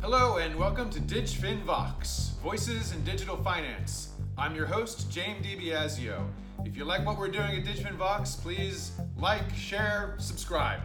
Hello 0.00 0.36
and 0.36 0.54
welcome 0.54 0.88
to 0.90 1.00
DigFin 1.00 1.64
Vox, 1.64 2.30
Voices 2.40 2.92
in 2.92 3.02
Digital 3.02 3.36
Finance. 3.36 4.10
I'm 4.38 4.54
your 4.54 4.64
host, 4.64 5.10
James 5.10 5.44
DiBiasio. 5.44 6.24
If 6.64 6.76
you 6.76 6.84
like 6.84 7.04
what 7.04 7.18
we're 7.18 7.26
doing 7.26 7.56
at 7.58 7.64
DigFin 7.64 7.96
Vox, 7.96 8.36
please 8.36 8.92
like, 9.16 9.52
share, 9.56 10.14
subscribe. 10.18 10.80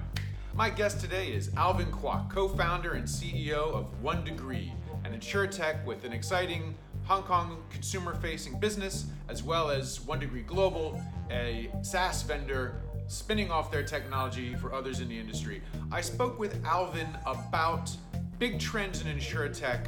My 0.55 0.71
guest 0.71 0.99
today 0.99 1.27
is 1.27 1.51
Alvin 1.55 1.91
Kwok, 1.91 2.27
co-founder 2.31 2.93
and 2.93 3.05
CEO 3.05 3.71
of 3.75 4.01
One 4.01 4.23
Degree, 4.23 4.73
an 5.05 5.13
insurtech 5.13 5.85
with 5.85 6.05
an 6.05 6.11
exciting 6.11 6.73
Hong 7.03 7.21
Kong 7.21 7.61
consumer-facing 7.69 8.59
business, 8.59 9.05
as 9.29 9.43
well 9.43 9.69
as 9.69 10.01
One 10.01 10.19
Degree 10.19 10.41
Global, 10.41 10.99
a 11.29 11.69
SaaS 11.83 12.23
vendor 12.23 12.81
spinning 13.05 13.51
off 13.51 13.69
their 13.69 13.83
technology 13.83 14.55
for 14.55 14.73
others 14.73 15.01
in 15.01 15.07
the 15.07 15.19
industry. 15.19 15.61
I 15.91 16.01
spoke 16.01 16.39
with 16.39 16.65
Alvin 16.65 17.09
about 17.27 17.95
big 18.39 18.59
trends 18.59 19.01
in 19.01 19.07
insurtech, 19.07 19.87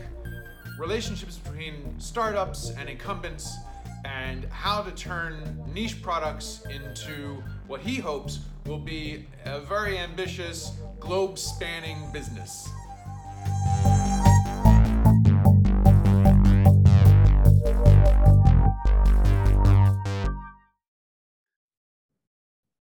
relationships 0.79 1.37
between 1.37 1.99
startups 1.99 2.71
and 2.77 2.89
incumbents, 2.89 3.57
and 4.05 4.45
how 4.45 4.81
to 4.81 4.91
turn 4.91 5.35
niche 5.73 6.01
products 6.01 6.63
into 6.69 7.43
what 7.67 7.81
he 7.81 7.95
hopes 7.95 8.39
will 8.65 8.79
be 8.79 9.25
a 9.45 9.59
very 9.61 9.97
ambitious, 9.97 10.73
globe 10.99 11.37
spanning 11.39 11.97
business. 12.11 12.69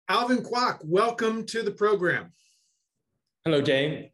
Alvin 0.07 0.43
Kwok, 0.43 0.79
welcome 0.83 1.45
to 1.45 1.61
the 1.61 1.71
program. 1.71 2.31
Hello, 3.45 3.61
Jane. 3.61 4.09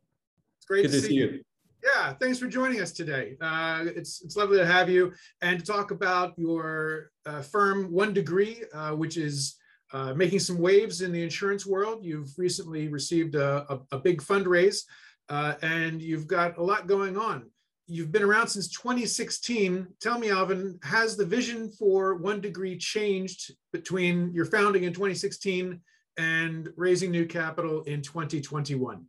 It's 0.66 0.68
great 0.68 0.82
Good 0.82 0.92
to, 0.94 1.02
to 1.02 1.08
see 1.08 1.14
you. 1.14 1.44
Yeah, 1.84 2.14
thanks 2.14 2.40
for 2.40 2.48
joining 2.48 2.82
us 2.82 2.92
today. 2.92 3.38
Uh, 3.40 3.86
it's 3.86 4.24
it's 4.24 4.36
lovely 4.36 4.58
to 4.58 4.66
have 4.66 4.90
you 4.90 5.14
and 5.44 5.60
to 5.60 5.66
talk 5.66 5.92
about 5.92 6.34
your 6.40 7.12
uh, 7.28 7.44
firm 7.44 7.92
One 7.92 8.14
Degree, 8.14 8.64
uh, 8.74 8.94
which 8.94 9.18
is 9.18 9.58
uh, 9.94 10.16
making 10.16 10.40
some 10.40 10.58
waves 10.58 11.02
in 11.02 11.12
the 11.12 11.22
insurance 11.22 11.68
world. 11.68 12.04
You've 12.04 12.34
recently 12.40 12.88
received 12.88 13.36
a, 13.36 13.72
a, 13.72 13.80
a 13.92 14.00
big 14.00 14.24
fundraise, 14.24 14.80
uh, 15.30 15.54
and 15.62 16.02
you've 16.02 16.26
got 16.26 16.58
a 16.58 16.64
lot 16.64 16.88
going 16.88 17.16
on. 17.16 17.52
You've 17.86 18.12
been 18.12 18.24
around 18.24 18.48
since 18.48 18.68
2016. 18.70 19.86
Tell 20.02 20.18
me, 20.18 20.32
Alvin, 20.32 20.80
has 20.82 21.16
the 21.16 21.26
vision 21.28 21.70
for 21.70 22.16
One 22.16 22.42
Degree 22.42 22.76
changed 22.76 23.54
between 23.72 24.34
your 24.34 24.46
founding 24.46 24.86
in 24.86 24.94
2016 24.94 25.80
and 26.18 26.70
raising 26.76 27.12
new 27.12 27.28
capital 27.28 27.84
in 27.84 28.02
2021? 28.02 29.06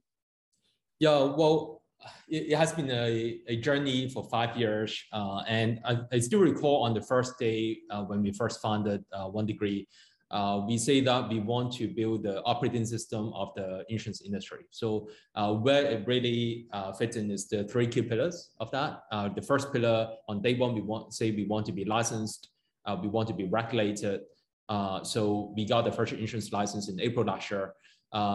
Yeah, 0.98 1.25
well, 1.25 1.83
it, 2.28 2.56
has 2.56 2.72
been 2.72 2.91
a, 2.91 3.41
a 3.48 3.56
journey 3.56 4.08
for 4.08 4.25
five 4.25 4.56
years. 4.56 5.03
Uh, 5.12 5.42
and 5.47 5.80
I, 5.84 5.98
I, 6.12 6.19
still 6.19 6.41
recall 6.41 6.84
on 6.84 6.94
the 6.94 7.03
first 7.03 7.38
day 7.38 7.78
uh, 7.91 8.03
when 8.03 8.22
we 8.22 8.33
first 8.33 8.62
founded 8.62 9.05
uh, 9.12 9.27
One 9.27 9.47
Degree, 9.47 9.86
uh, 10.30 10.62
we 10.66 10.78
say 10.78 11.00
that 11.00 11.28
we 11.28 11.38
want 11.38 11.72
to 11.75 11.86
build 11.86 12.25
the 12.25 12.42
operating 12.42 12.84
system 12.84 13.33
of 13.34 13.50
the 13.55 13.84
insurance 13.88 14.22
industry. 14.22 14.64
So 14.70 15.08
uh, 15.34 15.53
where 15.53 15.84
it 15.84 16.06
really 16.06 16.66
uh, 16.72 16.92
fits 16.92 17.16
in 17.16 17.31
is 17.31 17.47
the 17.48 17.64
three 17.64 17.86
key 17.86 18.03
pillars 18.03 18.50
of 18.58 18.70
that. 18.72 19.03
the 19.34 19.42
first 19.42 19.72
pillar 19.72 20.08
on 20.28 20.42
day 20.42 20.55
one, 20.55 20.75
we 20.75 20.81
want 20.81 21.14
say 21.14 21.31
we 21.31 21.44
want 21.44 21.66
to 21.66 21.72
be 21.72 21.84
licensed, 21.84 22.48
we 23.03 23.08
want 23.08 23.28
to 23.28 23.34
be 23.34 23.44
regulated. 23.44 24.22
so 25.03 25.53
we 25.55 25.64
got 25.64 25.84
the 25.84 25.92
first 25.92 26.12
insurance 26.12 26.53
license 26.53 26.88
in 26.88 26.98
April 27.00 27.25
last 27.25 27.50
year. 27.50 27.75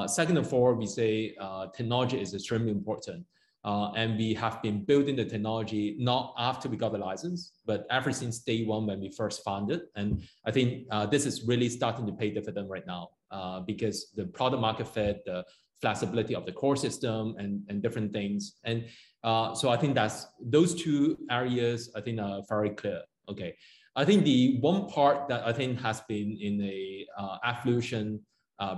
Second 0.07 0.37
of 0.37 0.53
all, 0.53 0.73
we 0.73 0.87
say 0.87 1.35
technology 1.75 2.21
is 2.21 2.33
extremely 2.33 2.71
important. 2.71 3.25
Uh, 3.63 3.91
and 3.95 4.17
we 4.17 4.33
have 4.33 4.59
been 4.63 4.83
building 4.83 5.15
the 5.15 5.25
technology 5.25 5.95
not 5.99 6.33
after 6.37 6.67
we 6.67 6.75
got 6.75 6.91
the 6.91 6.97
license, 6.97 7.53
but 7.65 7.85
ever 7.91 8.11
since 8.11 8.39
day 8.39 8.63
one 8.65 8.87
when 8.87 8.99
we 8.99 9.09
first 9.09 9.43
founded. 9.43 9.81
And 9.95 10.23
I 10.45 10.51
think 10.51 10.87
uh, 10.89 11.05
this 11.05 11.27
is 11.27 11.43
really 11.43 11.69
starting 11.69 12.07
to 12.07 12.13
pay 12.13 12.31
dividend 12.31 12.69
right 12.69 12.85
now 12.87 13.09
uh, 13.29 13.59
because 13.59 14.11
the 14.15 14.25
product 14.25 14.61
market 14.61 14.87
fit, 14.87 15.23
the 15.25 15.45
flexibility 15.79 16.33
of 16.33 16.45
the 16.47 16.51
core 16.51 16.75
system, 16.75 17.35
and, 17.37 17.61
and 17.69 17.83
different 17.83 18.13
things. 18.13 18.55
And 18.63 18.85
uh, 19.23 19.53
so 19.53 19.69
I 19.69 19.77
think 19.77 19.93
that's 19.93 20.25
those 20.43 20.73
two 20.73 21.17
areas 21.29 21.91
I 21.95 22.01
think 22.01 22.19
are 22.19 22.41
very 22.49 22.71
clear. 22.71 23.01
Okay. 23.29 23.55
I 23.95 24.05
think 24.05 24.23
the 24.23 24.57
one 24.61 24.87
part 24.87 25.27
that 25.27 25.45
I 25.45 25.53
think 25.53 25.79
has 25.81 26.01
been 26.01 26.37
in 26.41 26.61
a 26.61 27.05
uh, 27.15 27.37
evolution 27.45 28.15
uh, 28.15 28.17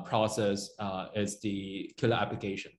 process 0.06 0.70
is 1.16 1.40
the 1.42 1.94
killer 1.98 2.16
application 2.16 2.72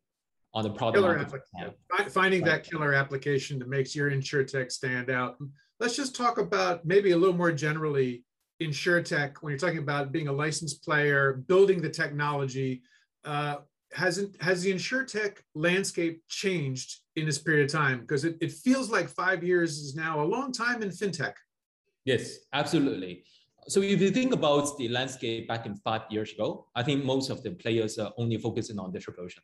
on 0.54 0.65
the 0.65 0.70
product. 0.70 1.03
Killer 1.03 1.19
application. 1.19 1.75
Finding 2.10 2.42
right. 2.42 2.50
that 2.50 2.65
killer 2.65 2.94
application 2.94 3.59
that 3.59 3.69
makes 3.69 3.94
your 3.94 4.10
insurtech 4.10 4.70
stand 4.70 5.10
out. 5.10 5.37
Let's 5.81 5.97
just 5.97 6.15
talk 6.15 6.38
about 6.38 6.84
maybe 6.84 7.10
a 7.10 7.16
little 7.16 7.37
more 7.37 7.53
generally 7.53 8.25
insurtech 8.62 9.34
when 9.41 9.50
you're 9.50 9.59
talking 9.59 9.78
about 9.78 10.12
being 10.12 10.28
a 10.28 10.32
licensed 10.32 10.84
player, 10.84 11.42
building 11.48 11.82
the 11.82 11.91
technology. 11.91 12.82
Uh, 13.25 13.56
hasn't 13.92 14.41
has 14.42 14.62
the 14.62 14.72
insurtech 14.72 15.38
landscape 15.54 16.22
changed 16.28 17.00
in 17.16 17.26
this 17.26 17.38
period 17.38 17.65
of 17.65 17.72
time? 17.72 18.00
Because 18.00 18.25
it, 18.25 18.36
it 18.41 18.53
feels 18.53 18.91
like 18.91 19.09
five 19.09 19.42
years 19.42 19.78
is 19.78 19.94
now 19.94 20.22
a 20.22 20.26
long 20.26 20.53
time 20.53 20.82
in 20.82 20.91
fintech. 20.91 21.34
Yes, 22.04 22.38
absolutely. 22.53 23.25
So 23.67 23.81
if 23.81 24.01
you 24.01 24.11
think 24.11 24.33
about 24.33 24.77
the 24.79 24.89
landscape 24.89 25.49
back 25.49 25.67
in 25.67 25.77
five 25.77 26.03
years 26.11 26.33
ago, 26.33 26.67
I 26.75 26.83
think 26.83 27.05
most 27.05 27.31
of 27.31 27.43
the 27.43 27.53
players 27.53 27.99
are 27.99 28.13
only 28.19 28.37
focusing 28.37 28.79
on 28.79 28.93
distribution 28.93 29.43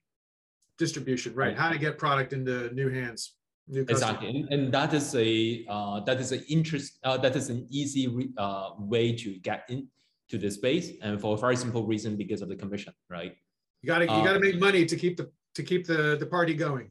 distribution, 0.80 1.34
right? 1.34 1.56
How 1.56 1.70
to 1.70 1.78
get 1.78 1.98
product 1.98 2.32
into 2.32 2.74
new 2.74 2.88
hands. 2.88 3.34
New 3.68 3.82
exactly, 3.82 4.46
and, 4.50 4.72
that 4.72 4.92
is 4.94 5.14
a 5.14 5.64
uh, 5.68 6.00
that 6.00 6.18
is 6.18 6.32
an 6.32 6.42
interest 6.48 6.98
uh, 7.04 7.16
that 7.18 7.36
is 7.36 7.50
an 7.50 7.68
easy 7.70 8.04
uh, 8.36 8.70
way 8.78 9.12
to 9.22 9.28
get 9.48 9.60
into 9.68 10.36
the 10.44 10.50
space, 10.50 10.86
and 11.02 11.20
for 11.20 11.34
a 11.34 11.38
very 11.38 11.56
simple 11.64 11.84
reason 11.86 12.16
because 12.16 12.42
of 12.42 12.48
the 12.48 12.56
commission, 12.56 12.92
right? 13.08 13.36
You 13.82 13.86
got 13.86 13.98
to 13.98 14.06
you 14.06 14.24
got 14.28 14.34
to 14.38 14.42
uh, 14.42 14.48
make 14.48 14.58
money 14.58 14.86
to 14.86 14.96
keep 14.96 15.16
the 15.18 15.30
to 15.54 15.62
keep 15.62 15.86
the 15.86 16.16
the 16.18 16.26
party 16.26 16.54
going. 16.54 16.90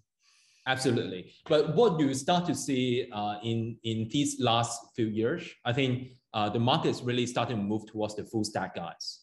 Absolutely, 0.68 1.34
but 1.50 1.76
what 1.76 2.00
you 2.00 2.14
start 2.14 2.46
to 2.46 2.56
see 2.56 3.10
uh, 3.12 3.36
in 3.44 3.76
in 3.84 4.08
these 4.10 4.40
last 4.40 4.80
few 4.96 5.08
years, 5.08 5.44
I 5.66 5.74
think 5.74 6.12
uh, 6.34 6.50
the 6.50 6.60
market 6.60 6.90
is 6.90 7.02
really 7.02 7.26
starting 7.26 7.58
to 7.58 7.64
move 7.64 7.86
towards 7.88 8.16
the 8.16 8.24
full 8.24 8.44
stack 8.44 8.76
guys. 8.76 9.22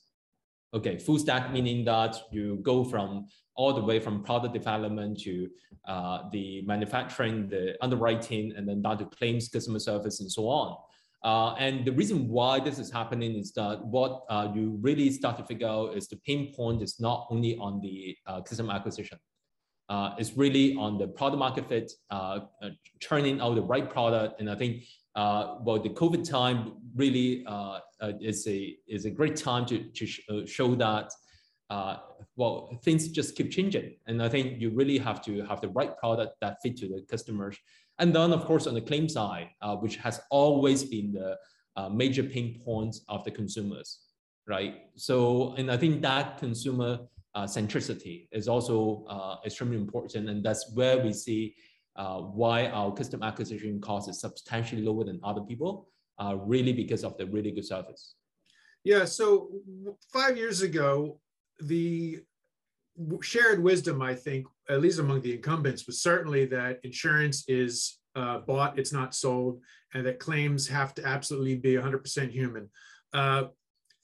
Okay, 0.75 0.99
full 0.99 1.19
stack 1.19 1.53
meaning 1.53 1.85
that 1.85 2.17
you 2.33 2.59
go 2.63 2.85
from 2.85 3.29
all 3.55 3.73
the 3.73 3.81
way 3.81 3.99
from 3.99 4.23
product 4.23 4.53
development 4.53 5.19
to 5.21 5.49
uh, 5.87 6.29
the 6.33 6.63
manufacturing, 6.63 7.49
the 7.49 7.77
underwriting, 7.81 8.53
and 8.57 8.69
then 8.69 8.83
down 8.83 8.99
to 8.99 9.07
claims, 9.07 9.49
customer 9.49 9.79
service, 9.79 10.21
and 10.21 10.31
so 10.31 10.49
on. 10.49 10.77
Uh, 11.25 11.55
and 11.55 11.85
the 11.85 11.93
reason 11.93 12.29
why 12.29 12.61
this 12.61 12.79
is 12.79 12.91
happening 12.91 13.35
is 13.37 13.53
that 13.53 13.85
what 13.85 14.25
uh, 14.29 14.49
you 14.55 14.79
really 14.81 15.11
start 15.11 15.37
to 15.37 15.45
figure 15.45 15.67
out 15.67 15.97
is 15.97 16.07
the 16.09 16.17
pain 16.27 16.53
point 16.55 16.83
is 16.83 17.01
not 17.01 17.27
only 17.31 17.57
on 17.57 17.81
the 17.81 18.17
uh, 18.27 18.41
customer 18.43 18.75
acquisition. 18.75 19.19
Uh, 19.89 20.15
it's 20.19 20.37
really 20.37 20.75
on 20.75 20.99
the 20.99 21.07
product 21.07 21.39
market 21.39 21.69
fit, 21.69 21.93
uh, 22.11 22.41
churning 23.01 23.41
out 23.41 23.55
the 23.55 23.63
right 23.63 23.89
product. 23.89 24.41
And 24.41 24.51
I 24.51 24.57
think, 24.57 24.85
well, 25.17 25.81
the 25.81 25.91
COVID 25.91 26.29
time 26.29 26.75
really 26.95 27.45
is 28.21 28.47
a 28.47 28.77
is 28.87 29.05
a 29.07 29.11
great 29.11 29.37
time 29.37 29.67
to 29.67 29.85
to 29.91 30.07
sh 30.07 30.21
show 30.47 30.75
that 30.75 31.11
uh, 31.71 31.97
well, 32.37 32.79
things 32.85 33.09
just 33.09 33.35
keep 33.37 33.51
changing. 33.51 33.97
And 34.07 34.23
I 34.23 34.29
think 34.29 34.61
you 34.61 34.71
really 34.71 34.99
have 34.99 35.21
to 35.23 35.45
have 35.45 35.61
the 35.61 35.69
right 35.69 35.97
product 35.97 36.37
that 36.41 36.59
fit 36.63 36.77
to 36.79 36.89
the 36.89 37.05
customers. 37.11 37.57
And 37.99 38.15
then, 38.15 38.33
of 38.33 38.45
course, 38.45 38.67
on 38.67 38.75
the 38.75 38.81
claim 38.81 39.09
side, 39.09 39.49
uh, 39.63 39.77
which 39.77 39.97
has 39.97 40.21
always 40.31 40.85
been 40.85 41.13
the 41.13 41.37
uh, 41.77 41.89
major 41.89 42.23
pain 42.23 42.61
points 42.65 43.03
of 43.09 43.25
the 43.25 43.31
consumers, 43.31 44.01
right? 44.47 44.83
So, 44.97 45.55
and 45.55 45.71
I 45.71 45.77
think 45.77 46.03
that 46.03 46.39
consumer 46.39 47.01
uh, 47.35 47.45
centricity 47.45 48.29
is 48.33 48.49
also 48.49 49.05
uh, 49.09 49.37
extremely 49.45 49.77
important. 49.77 50.29
And 50.29 50.45
that's 50.45 50.73
where 50.75 50.99
we 50.99 51.13
see 51.13 51.55
uh, 51.97 52.21
why 52.21 52.67
our 52.69 52.93
customer 52.93 53.27
acquisition 53.27 53.81
cost 53.81 54.09
is 54.09 54.21
substantially 54.21 54.83
lower 54.83 55.05
than 55.05 55.21
other 55.23 55.43
people, 55.43 55.89
really 56.45 56.73
because 56.73 57.05
of 57.05 57.17
the 57.17 57.27
really 57.27 57.51
good 57.51 57.67
service. 57.67 58.15
Yeah, 58.85 59.05
so 59.05 59.51
five 60.13 60.37
years 60.37 60.63
ago, 60.63 61.19
the 61.61 62.21
shared 63.21 63.63
wisdom, 63.63 64.01
I 64.03 64.15
think, 64.15 64.47
at 64.69 64.81
least 64.81 64.99
among 64.99 65.23
the 65.23 65.35
incumbents, 65.35 65.87
was 65.87 66.01
certainly 66.01 66.47
that 66.47 66.81
insurance 66.85 67.45
is 67.49 67.99
uh, 68.15 68.39
bought, 68.39 68.79
it's 68.79 68.93
not 68.93 69.15
sold, 69.15 69.61
and 69.95 70.07
that 70.07 70.19
claims 70.19 70.67
have 70.69 70.95
to 70.95 71.07
absolutely 71.07 71.57
be 71.57 71.75
100% 71.75 72.31
human. 72.31 72.71
Uh, 73.13 73.45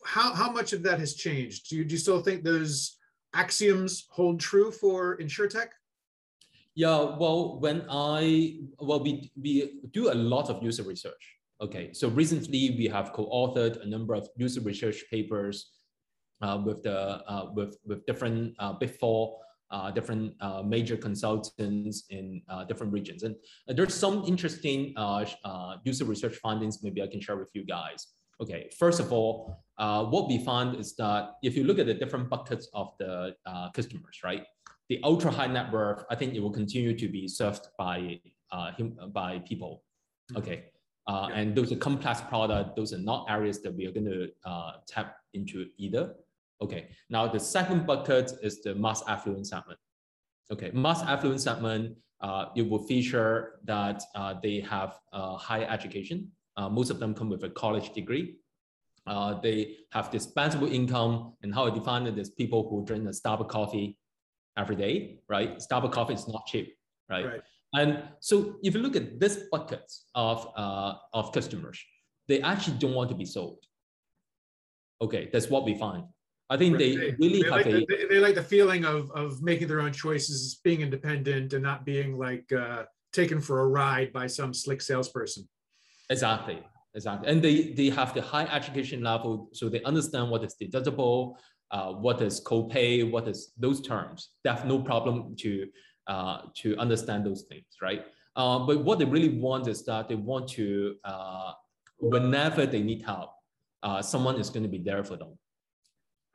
how, 0.05 0.35
how 0.35 0.51
much 0.51 0.73
of 0.73 0.83
that 0.83 0.99
has 0.99 1.15
changed? 1.15 1.69
Do 1.69 1.77
you, 1.77 1.85
do 1.85 1.93
you 1.93 1.99
still 1.99 2.21
think 2.21 2.43
those 2.43 2.99
axioms 3.35 4.07
hold 4.11 4.41
true 4.41 4.71
for 4.71 5.17
insurtech? 5.19 5.69
Yeah, 6.75 7.17
well, 7.19 7.61
when 7.61 7.85
I, 7.91 8.61
well, 8.79 9.03
we, 9.03 9.31
we 9.41 9.81
do 9.93 10.11
a 10.11 10.15
lot 10.15 10.49
of 10.49 10.63
user 10.63 10.83
research. 10.83 11.37
Okay, 11.61 11.93
so 11.93 12.09
recently 12.09 12.75
we 12.77 12.87
have 12.87 13.13
co-authored 13.13 13.83
a 13.83 13.87
number 13.87 14.15
of 14.15 14.29
user 14.37 14.61
research 14.61 15.05
papers 15.11 15.71
uh, 16.43 16.61
with 16.65 16.83
the 16.83 17.23
uh, 17.31 17.51
with 17.55 17.77
with 17.85 18.05
different 18.05 18.55
uh, 18.59 18.73
big 18.73 18.99
four 18.99 19.39
uh, 19.71 19.91
different 19.91 20.35
uh, 20.41 20.63
major 20.63 20.97
consultants 20.97 22.05
in 22.11 22.43
uh, 22.49 22.65
different 22.65 22.93
regions. 22.93 23.23
And 23.23 23.37
there's 23.69 23.95
some 23.95 24.25
interesting 24.27 24.95
user 25.85 26.05
research 26.05 26.37
findings 26.37 26.83
maybe 26.83 27.01
I 27.01 27.07
can 27.07 27.21
share 27.21 27.37
with 27.37 27.51
you 27.55 27.65
guys. 27.65 28.09
Okay, 28.41 28.69
first 28.79 28.99
of 28.99 29.13
all, 29.13 29.57
what 29.77 30.29
we 30.29 30.45
found 30.45 30.81
is 30.81 30.97
that 30.97 31.35
if 31.43 31.57
you 31.57 31.65
look 31.65 31.79
at 31.79 31.87
the 31.87 31.95
different 31.95 32.29
buckets 32.29 32.69
of 32.75 32.93
the 32.99 33.35
customers, 33.73 34.19
right? 34.25 34.45
The 34.93 35.01
ultra 35.05 35.31
high 35.31 35.47
net 35.47 35.73
worth, 35.73 36.05
I 36.11 36.17
think 36.17 36.35
it 36.35 36.41
will 36.41 36.53
continue 36.53 36.95
to 36.99 37.09
be 37.09 37.27
served 37.27 37.67
by 37.79 38.21
him, 38.77 38.99
by 39.11 39.39
people. 39.39 39.85
Mm-hmm. 40.31 40.39
Okay, 40.41 40.65
uh, 41.07 41.29
yeah. 41.31 41.37
And 41.37 41.57
those 41.57 41.73
are 41.73 41.77
complex 41.77 42.21
product. 42.21 42.77
Those 42.77 42.93
are 42.93 42.99
not 42.99 43.25
areas 43.31 43.63
that 43.63 43.75
we 43.75 43.87
are 43.87 43.91
going 43.91 44.05
to 44.05 44.29
uh, 44.45 44.73
tap 44.87 45.17
into 45.33 45.69
either. 45.79 46.15
Okay. 46.61 46.89
Now 47.09 47.27
the 47.27 47.41
second 47.41 47.87
bucket 47.87 48.33
is 48.43 48.61
the 48.61 48.75
mass 48.75 49.03
affluent 49.09 49.47
segment. 49.47 49.79
Okay, 50.53 50.71
mass 50.75 51.01
affluent 51.03 51.41
segment. 51.41 51.97
Uh, 52.21 52.51
it 52.55 52.69
will 52.69 52.85
feature 52.87 53.61
that 53.65 54.03
uh, 54.15 54.35
they 54.43 54.61
have 54.61 54.99
uh, 55.15 55.37
high 55.37 55.65
education. 55.65 56.31
Uh, 56.59 56.69
most 56.69 56.91
of 56.91 57.01
them 57.01 57.15
come 57.15 57.31
with 57.31 57.45
a 57.45 57.49
college 57.49 57.95
degree. 57.95 58.37
they 59.43 59.79
have 59.91 60.11
dispensable 60.11 60.71
income, 60.71 61.33
and 61.43 61.55
how 61.55 61.65
I 61.67 61.71
define 61.71 62.07
it 62.07 62.19
is 62.19 62.29
people 62.29 62.69
who 62.69 62.85
drink 62.85 63.09
a 63.09 63.15
Starbucks 63.21 63.49
coffee 63.49 63.97
every 64.57 64.77
day, 64.77 65.19
right? 65.29 65.59
Starbucks 65.59 65.93
coffee 65.93 66.15
is 66.15 66.29
not 66.29 66.47
cheap, 66.47 66.75
right? 67.09 67.27
right. 67.27 67.41
And 67.75 68.03
so 68.21 68.57
if 68.63 68.75
you 68.75 68.81
look 68.81 68.97
at 68.97 69.19
this 69.19 69.45
bucket 69.51 69.91
of, 70.15 70.49
uh, 70.57 70.95
of 71.15 71.33
customers, 71.33 71.83
they 72.29 72.41
actually 72.43 72.79
don't 72.79 72.95
want 72.95 73.09
to 73.11 73.17
be 73.17 73.25
sold. 73.25 73.65
Okay, 75.01 75.31
that's 75.33 75.49
what 75.49 75.65
we 75.65 75.75
find. 75.75 76.05
I 76.51 76.57
think 76.59 76.77
they, 76.77 76.95
they 76.95 77.15
really 77.19 77.43
they 77.43 77.49
have 77.49 77.57
like 77.57 77.67
a, 77.67 77.87
the, 77.87 78.07
they 78.11 78.19
like 78.19 78.35
the 78.35 78.43
feeling 78.43 78.85
of, 78.85 79.11
of 79.13 79.43
making 79.43 79.69
their 79.69 79.81
own 79.81 79.93
choices, 79.93 80.61
being 80.63 80.83
independent 80.83 81.55
and 81.55 81.63
not 81.63 81.87
being 81.87 82.19
like 82.19 82.53
uh, 82.53 82.85
taken 83.13 83.41
for 83.41 83.61
a 83.61 83.67
ride 83.67 84.13
by 84.13 84.27
some 84.27 84.53
slick 84.53 84.83
salesperson. 84.83 85.49
Exactly, 86.11 86.63
exactly. 86.95 87.31
And 87.31 87.41
they, 87.41 87.73
they 87.73 87.89
have 87.89 88.13
the 88.13 88.21
high 88.21 88.45
education 88.45 89.03
level, 89.03 89.49
so 89.55 89.71
they 89.71 89.83
understand 89.85 90.31
what 90.31 90.45
is 90.45 90.55
deductible, 90.61 91.37
uh, 91.73 91.93
what 91.93 92.21
is 92.21 92.41
copay, 92.41 93.11
what 93.11 93.27
is 93.27 93.53
those 93.59 93.81
terms. 93.81 94.31
They 94.45 94.51
have 94.51 94.67
no 94.67 94.79
problem 94.79 95.35
to 95.37 95.67
uh, 96.07 96.43
to 96.57 96.77
understand 96.79 97.25
those 97.25 97.43
things, 97.43 97.65
right? 97.81 98.05
Uh, 98.35 98.59
but 98.61 98.85
what 98.85 98.99
they 98.99 99.05
really 99.05 99.39
want 99.39 99.69
is 99.69 99.85
that 99.85 100.09
they 100.09 100.15
want 100.17 100.49
to, 100.49 100.97
uh, 101.05 101.53
whenever 101.99 102.67
they 102.67 102.83
need 102.83 103.03
help, 103.03 103.31
uh, 103.83 104.03
someone 104.03 104.37
is 104.41 104.51
going 104.51 104.63
to 104.65 104.69
be 104.69 104.79
there 104.79 105.05
for 105.05 105.17
them. 105.17 105.39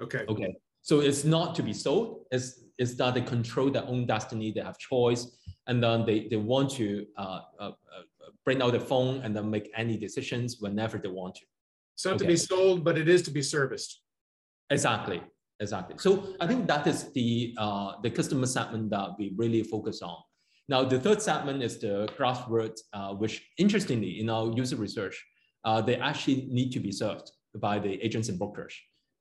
Okay. 0.01 0.23
Okay. 0.29 0.55
So 0.83 1.01
it's 1.01 1.25
not 1.25 1.53
to 1.55 1.63
be 1.63 1.73
sold. 1.73 2.25
It's, 2.31 2.63
it's 2.77 2.95
that 2.95 3.15
they 3.15 3.21
control 3.21 3.69
their 3.69 3.85
own 3.85 4.05
destiny. 4.05 4.51
They 4.51 4.61
have 4.61 4.77
choice, 4.77 5.37
and 5.67 5.83
then 5.83 6.05
they, 6.05 6.27
they 6.29 6.37
want 6.37 6.69
to 6.71 7.05
bring 8.45 8.61
out 8.61 8.71
the 8.71 8.79
phone 8.79 9.21
and 9.23 9.35
then 9.35 9.49
make 9.49 9.69
any 9.75 9.97
decisions 9.97 10.57
whenever 10.61 10.97
they 10.97 11.09
want 11.09 11.35
to. 11.35 11.45
It's 11.95 12.05
not 12.05 12.15
okay. 12.15 12.25
to 12.25 12.27
be 12.27 12.37
sold, 12.37 12.85
but 12.85 12.97
it 12.97 13.09
is 13.09 13.21
to 13.23 13.31
be 13.31 13.41
serviced. 13.41 14.01
Exactly. 14.69 15.21
Exactly. 15.59 15.95
So 15.97 16.35
I 16.39 16.45
think 16.45 16.67
that 16.67 16.85
is 16.85 17.11
the 17.13 17.55
uh, 17.57 17.93
the 18.03 18.11
customer 18.11 18.45
segment 18.45 18.91
that 18.91 19.09
we 19.17 19.33
really 19.35 19.63
focus 19.63 20.01
on. 20.03 20.17
Now, 20.69 20.83
the 20.83 20.99
third 20.99 21.21
segment 21.21 21.63
is 21.63 21.79
the 21.79 22.07
grassroots, 22.17 22.81
uh, 22.93 23.13
which 23.13 23.41
interestingly, 23.57 24.19
in 24.19 24.29
our 24.29 24.51
user 24.51 24.75
research, 24.75 25.15
uh, 25.63 25.81
they 25.81 25.95
actually 25.95 26.47
need 26.51 26.71
to 26.73 26.79
be 26.79 26.91
served 26.91 27.31
by 27.55 27.79
the 27.79 27.93
agents 28.05 28.29
and 28.29 28.37
brokers 28.37 28.75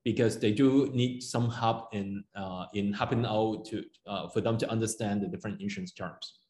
because 0.05 0.39
they 0.39 0.53
do 0.53 0.91
need 0.93 1.23
some 1.23 1.51
help 1.51 1.95
in 1.95 2.23
uh, 2.37 2.67
in 2.75 2.93
helping 2.93 3.25
out 3.25 3.65
to 3.67 3.83
uh, 4.07 4.29
for 4.29 4.43
them 4.43 4.59
to 4.59 4.71
understand 4.71 5.23
the 5.23 5.29
different 5.29 5.61
insurance 5.63 5.93
terms. 5.93 6.41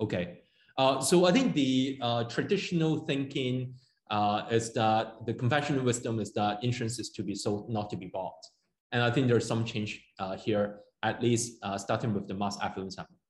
Okay, 0.00 0.40
uh, 0.76 1.00
so 1.00 1.24
I 1.24 1.32
think 1.32 1.54
the 1.54 1.98
uh, 2.02 2.24
traditional 2.24 3.06
thinking 3.06 3.74
uh, 4.10 4.44
is 4.50 4.72
that 4.74 5.24
the 5.26 5.34
conventional 5.34 5.84
wisdom 5.84 6.18
is 6.18 6.32
that 6.32 6.62
insurance 6.62 6.98
is 6.98 7.10
to 7.10 7.22
be 7.22 7.34
sold, 7.34 7.70
not 7.70 7.88
to 7.90 7.96
be 7.96 8.06
bought. 8.06 8.42
And 8.92 9.02
I 9.02 9.10
think 9.10 9.28
there's 9.28 9.46
some 9.46 9.64
change 9.64 10.04
uh, 10.18 10.36
here, 10.36 10.80
at 11.02 11.22
least 11.22 11.58
uh, 11.62 11.78
starting 11.78 12.12
with 12.12 12.26
the 12.26 12.34
mass 12.34 12.58
affluent 12.60 12.92
segment. 12.92 13.20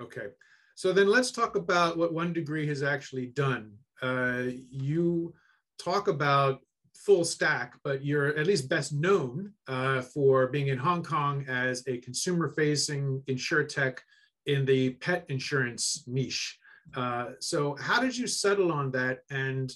Okay. 0.00 0.28
So 0.74 0.92
then 0.92 1.08
let's 1.08 1.30
talk 1.30 1.56
about 1.56 1.96
what 1.96 2.12
One 2.12 2.32
Degree 2.32 2.66
has 2.66 2.82
actually 2.82 3.26
done. 3.26 3.72
Uh, 4.02 4.44
you 4.70 5.34
talk 5.78 6.08
about 6.08 6.60
full 6.94 7.24
stack, 7.24 7.78
but 7.82 8.04
you're 8.04 8.36
at 8.36 8.46
least 8.46 8.68
best 8.68 8.92
known 8.92 9.52
uh, 9.68 10.02
for 10.02 10.48
being 10.48 10.68
in 10.68 10.78
Hong 10.78 11.02
Kong 11.02 11.44
as 11.48 11.82
a 11.86 11.98
consumer-facing 11.98 13.22
insurtech 13.26 13.98
in 14.46 14.64
the 14.66 14.90
pet 14.94 15.24
insurance 15.28 16.04
niche. 16.06 16.58
Uh, 16.94 17.30
so 17.40 17.76
how 17.80 18.00
did 18.00 18.16
you 18.16 18.26
settle 18.26 18.72
on 18.72 18.90
that, 18.90 19.20
and 19.30 19.72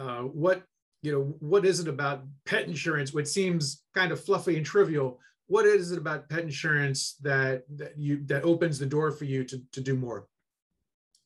uh, 0.00 0.22
what 0.22 0.62
you 1.02 1.12
know, 1.12 1.34
what 1.40 1.64
is 1.64 1.80
it 1.80 1.88
about 1.88 2.24
pet 2.44 2.66
insurance, 2.66 3.12
which 3.12 3.26
seems 3.26 3.84
kind 3.94 4.12
of 4.12 4.22
fluffy 4.22 4.56
and 4.56 4.66
trivial? 4.66 5.18
What 5.46 5.64
is 5.64 5.92
it 5.92 5.98
about 5.98 6.28
pet 6.28 6.40
insurance 6.40 7.16
that 7.22 7.62
that 7.76 7.98
you 7.98 8.22
that 8.26 8.44
opens 8.44 8.78
the 8.78 8.86
door 8.86 9.10
for 9.10 9.24
you 9.24 9.44
to, 9.44 9.60
to 9.72 9.80
do 9.80 9.94
more? 9.96 10.26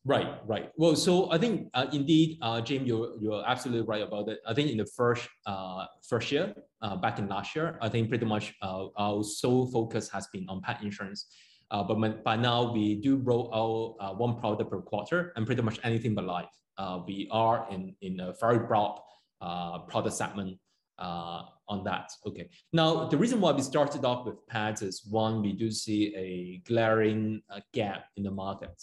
Right, 0.06 0.28
right. 0.46 0.70
Well, 0.76 0.96
so 0.96 1.32
I 1.32 1.38
think 1.38 1.70
uh, 1.72 1.86
indeed, 1.92 2.38
uh, 2.42 2.60
Jim, 2.60 2.84
you're 2.84 3.16
you're 3.20 3.42
absolutely 3.46 3.86
right 3.86 4.02
about 4.02 4.28
it. 4.28 4.40
I 4.46 4.54
think 4.54 4.70
in 4.70 4.76
the 4.76 4.86
first 4.86 5.28
uh, 5.46 5.86
first 6.08 6.30
year, 6.30 6.54
uh, 6.82 6.96
back 6.96 7.18
in 7.18 7.28
last 7.28 7.56
year, 7.56 7.78
I 7.80 7.88
think 7.88 8.08
pretty 8.08 8.26
much 8.26 8.54
uh, 8.62 8.86
our 8.96 9.24
sole 9.24 9.66
focus 9.70 10.08
has 10.10 10.26
been 10.32 10.46
on 10.48 10.60
pet 10.60 10.82
insurance. 10.82 11.26
Uh, 11.70 11.82
but 11.82 12.22
by 12.22 12.36
now, 12.36 12.70
we 12.72 12.96
do 12.96 13.16
roll 13.16 13.50
out 13.98 14.18
one 14.18 14.38
product 14.38 14.70
per 14.70 14.80
quarter, 14.80 15.32
and 15.36 15.46
pretty 15.46 15.62
much 15.62 15.80
anything 15.82 16.14
but 16.14 16.24
life. 16.24 16.54
Uh, 16.76 17.00
we 17.06 17.28
are 17.30 17.66
in 17.70 17.94
in 18.00 18.20
a 18.20 18.34
very 18.40 18.58
broad 18.58 19.00
uh, 19.40 19.78
product 19.80 20.16
segment 20.16 20.58
uh, 20.98 21.42
on 21.68 21.84
that. 21.84 22.12
Okay. 22.26 22.48
Now, 22.72 23.08
the 23.08 23.16
reason 23.16 23.40
why 23.40 23.52
we 23.52 23.62
started 23.62 24.04
off 24.04 24.24
with 24.24 24.46
pads 24.46 24.80
is 24.80 25.04
one, 25.04 25.42
we 25.42 25.52
do 25.52 25.70
see 25.70 26.14
a 26.16 26.62
glaring 26.66 27.42
uh, 27.50 27.60
gap 27.72 28.06
in 28.16 28.22
the 28.22 28.30
market 28.30 28.82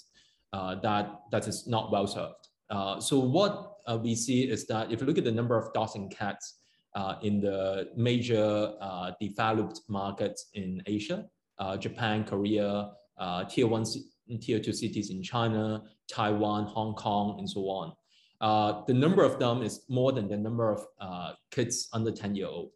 that, 0.52 1.22
that 1.32 1.48
is 1.48 1.68
not 1.68 1.92
well 1.92 2.06
served. 2.06 2.48
so 3.04 3.18
what 3.20 3.78
we 4.04 4.14
see 4.14 4.44
is 4.44 4.68
that 4.68 4.92
if 4.92 5.00
you 5.00 5.08
look 5.08 5.18
at 5.18 5.24
the 5.24 5.32
number 5.32 5.58
of 5.58 5.74
dogs 5.74 5.96
and 5.96 6.12
cats 6.12 6.60
in 7.24 7.40
the 7.42 7.90
major 7.96 8.74
developed 9.20 9.82
markets 9.88 10.50
in 10.54 10.84
Asia, 10.86 11.26
Japan, 11.80 12.24
Korea, 12.24 12.92
tier 13.50 13.68
one, 13.68 13.86
tier 14.42 14.60
two 14.60 14.74
cities 14.74 15.10
in 15.10 15.24
China, 15.24 15.84
Taiwan, 16.12 16.66
Hong 16.66 16.94
Kong, 16.94 17.40
and 17.40 17.50
so 17.50 17.62
on 17.62 17.94
uh, 18.42 18.84
the 18.88 18.94
number 18.94 19.24
of 19.24 19.38
them 19.38 19.62
is 19.62 19.82
more 19.88 20.12
than 20.12 20.28
the 20.28 20.36
number 20.36 20.72
of 20.72 20.86
uh, 21.00 21.34
kids 21.52 21.88
under 21.94 22.12
10 22.12 22.36
year 22.36 22.48
old. 22.48 22.72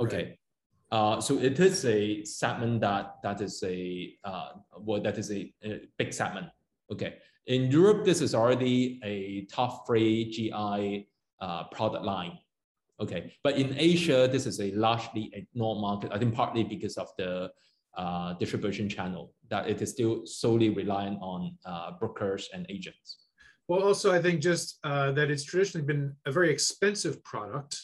Okay. 0.00 0.16
Right. 0.16 0.38
Uh, 0.90 1.20
so 1.20 1.38
it 1.38 1.60
is 1.60 1.84
a 1.84 2.24
segment 2.24 2.80
that 2.80 3.16
that 3.22 3.42
is 3.42 3.62
a 3.62 4.14
uh, 4.24 4.52
well 4.78 5.02
that 5.02 5.18
is 5.18 5.30
a, 5.30 5.52
a, 5.62 5.80
big 5.98 6.14
segment. 6.14 6.46
Okay, 6.90 7.16
in 7.46 7.70
Europe 7.70 8.06
this 8.06 8.22
is 8.22 8.34
already 8.34 8.98
a 9.04 9.44
top 9.54 9.86
three 9.86 10.30
GI 10.30 11.06
uh, 11.42 11.64
product 11.64 12.06
line. 12.06 12.38
Okay, 12.98 13.34
but 13.44 13.58
in 13.58 13.74
Asia 13.76 14.26
this 14.32 14.46
is 14.46 14.60
a 14.60 14.70
largely 14.70 15.30
ignored 15.34 15.82
market. 15.82 16.10
I 16.10 16.18
think 16.18 16.34
partly 16.34 16.64
because 16.64 16.96
of 16.96 17.08
the 17.18 17.50
uh, 17.98 18.32
distribution 18.34 18.88
channel 18.88 19.34
that 19.50 19.68
it 19.68 19.82
is 19.82 19.90
still 19.90 20.24
solely 20.24 20.70
reliant 20.70 21.18
on 21.20 21.40
uh, 21.66 21.90
brokers 21.98 22.48
and 22.54 22.64
agents. 22.70 23.08
Well, 23.68 23.82
also, 23.82 24.12
I 24.12 24.22
think 24.22 24.40
just 24.40 24.78
uh, 24.84 25.12
that 25.12 25.30
it's 25.30 25.44
traditionally 25.44 25.86
been 25.86 26.14
a 26.24 26.32
very 26.32 26.50
expensive 26.50 27.22
product. 27.24 27.76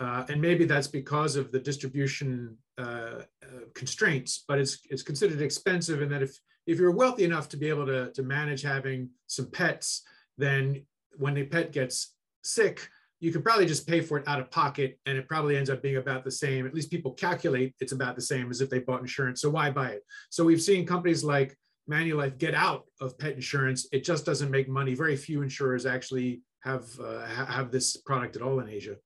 Uh, 0.00 0.24
and 0.28 0.40
maybe 0.40 0.64
that's 0.64 0.88
because 0.88 1.36
of 1.36 1.52
the 1.52 1.60
distribution 1.60 2.56
uh, 2.78 3.22
uh, 3.44 3.64
constraints, 3.74 4.44
but 4.48 4.58
it's, 4.58 4.78
it's 4.90 5.02
considered 5.02 5.40
expensive. 5.40 6.02
And 6.02 6.10
that 6.10 6.22
if, 6.22 6.36
if 6.66 6.78
you're 6.78 6.90
wealthy 6.90 7.24
enough 7.24 7.48
to 7.50 7.56
be 7.56 7.68
able 7.68 7.86
to, 7.86 8.10
to 8.12 8.22
manage 8.22 8.62
having 8.62 9.10
some 9.28 9.50
pets, 9.50 10.02
then 10.36 10.84
when 11.16 11.36
a 11.38 11.44
pet 11.44 11.70
gets 11.70 12.14
sick, 12.42 12.88
you 13.24 13.32
can 13.32 13.40
probably 13.40 13.64
just 13.64 13.86
pay 13.86 14.02
for 14.02 14.18
it 14.18 14.28
out 14.28 14.38
of 14.38 14.50
pocket 14.50 14.98
and 15.06 15.16
it 15.16 15.26
probably 15.26 15.56
ends 15.56 15.70
up 15.70 15.80
being 15.80 15.96
about 15.96 16.24
the 16.24 16.30
same. 16.30 16.66
At 16.66 16.74
least 16.74 16.90
people 16.90 17.12
calculate 17.12 17.74
it's 17.80 17.92
about 17.92 18.16
the 18.16 18.22
same 18.22 18.50
as 18.50 18.60
if 18.60 18.68
they 18.68 18.80
bought 18.80 19.00
insurance. 19.00 19.40
So 19.40 19.48
why 19.48 19.70
buy 19.70 19.92
it? 19.92 20.02
So 20.28 20.44
we've 20.44 20.60
seen 20.60 20.86
companies 20.86 21.24
like 21.24 21.56
Manulife 21.90 22.36
get 22.36 22.54
out 22.54 22.84
of 23.00 23.18
pet 23.18 23.32
insurance. 23.32 23.88
It 23.92 24.04
just 24.04 24.26
doesn't 24.26 24.50
make 24.50 24.68
money. 24.68 24.94
Very 24.94 25.16
few 25.16 25.40
insurers 25.40 25.86
actually 25.86 26.42
have 26.64 26.84
uh, 27.00 27.24
have 27.24 27.70
this 27.70 27.96
product 27.96 28.36
at 28.36 28.42
all 28.42 28.60
in 28.60 28.68
Asia. 28.68 28.96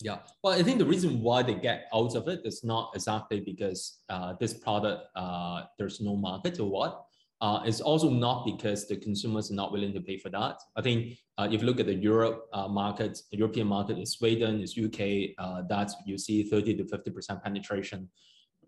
Yeah, 0.00 0.18
well, 0.42 0.58
I 0.58 0.62
think 0.62 0.78
the 0.78 0.86
reason 0.86 1.20
why 1.20 1.42
they 1.42 1.54
get 1.54 1.86
out 1.92 2.14
of 2.14 2.28
it 2.28 2.40
is 2.44 2.62
not 2.62 2.92
exactly 2.94 3.40
because 3.40 3.98
uh, 4.08 4.34
this 4.40 4.54
product 4.54 5.06
uh, 5.16 5.64
there's 5.76 6.00
no 6.00 6.14
market 6.14 6.60
or 6.60 6.70
what. 6.70 7.04
Uh, 7.40 7.62
it's 7.64 7.80
also 7.80 8.10
not 8.10 8.44
because 8.44 8.86
the 8.86 8.96
consumers 8.96 9.50
are 9.50 9.54
not 9.54 9.72
willing 9.72 9.94
to 9.94 10.00
pay 10.00 10.18
for 10.18 10.28
that. 10.28 10.58
I 10.76 10.82
think 10.82 11.16
uh, 11.38 11.48
if 11.50 11.62
you 11.62 11.66
look 11.66 11.80
at 11.80 11.86
the 11.86 11.94
Europe 11.94 12.46
uh, 12.52 12.68
market, 12.68 13.18
the 13.30 13.38
European 13.38 13.66
market 13.66 13.98
is 13.98 14.12
Sweden, 14.12 14.60
is 14.60 14.76
UK, 14.76 15.30
uh, 15.38 15.62
that 15.68 15.90
you 16.04 16.18
see 16.18 16.42
30 16.42 16.76
to 16.76 16.84
50% 16.84 17.42
penetration 17.42 18.10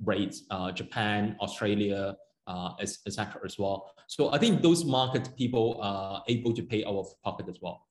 rates, 0.05 0.45
uh, 0.50 0.73
Japan, 0.73 1.37
Australia, 1.41 2.17
uh, 2.47 2.73
etc. 2.81 3.41
as 3.45 3.59
well. 3.59 3.91
So 4.07 4.33
I 4.33 4.38
think 4.38 4.62
those 4.62 4.85
market 4.85 5.29
people 5.37 5.79
are 5.83 6.23
able 6.29 6.52
to 6.55 6.62
pay 6.62 6.85
out 6.85 6.97
of 6.97 7.23
pocket 7.23 7.49
as 7.49 7.59
well. 7.61 7.87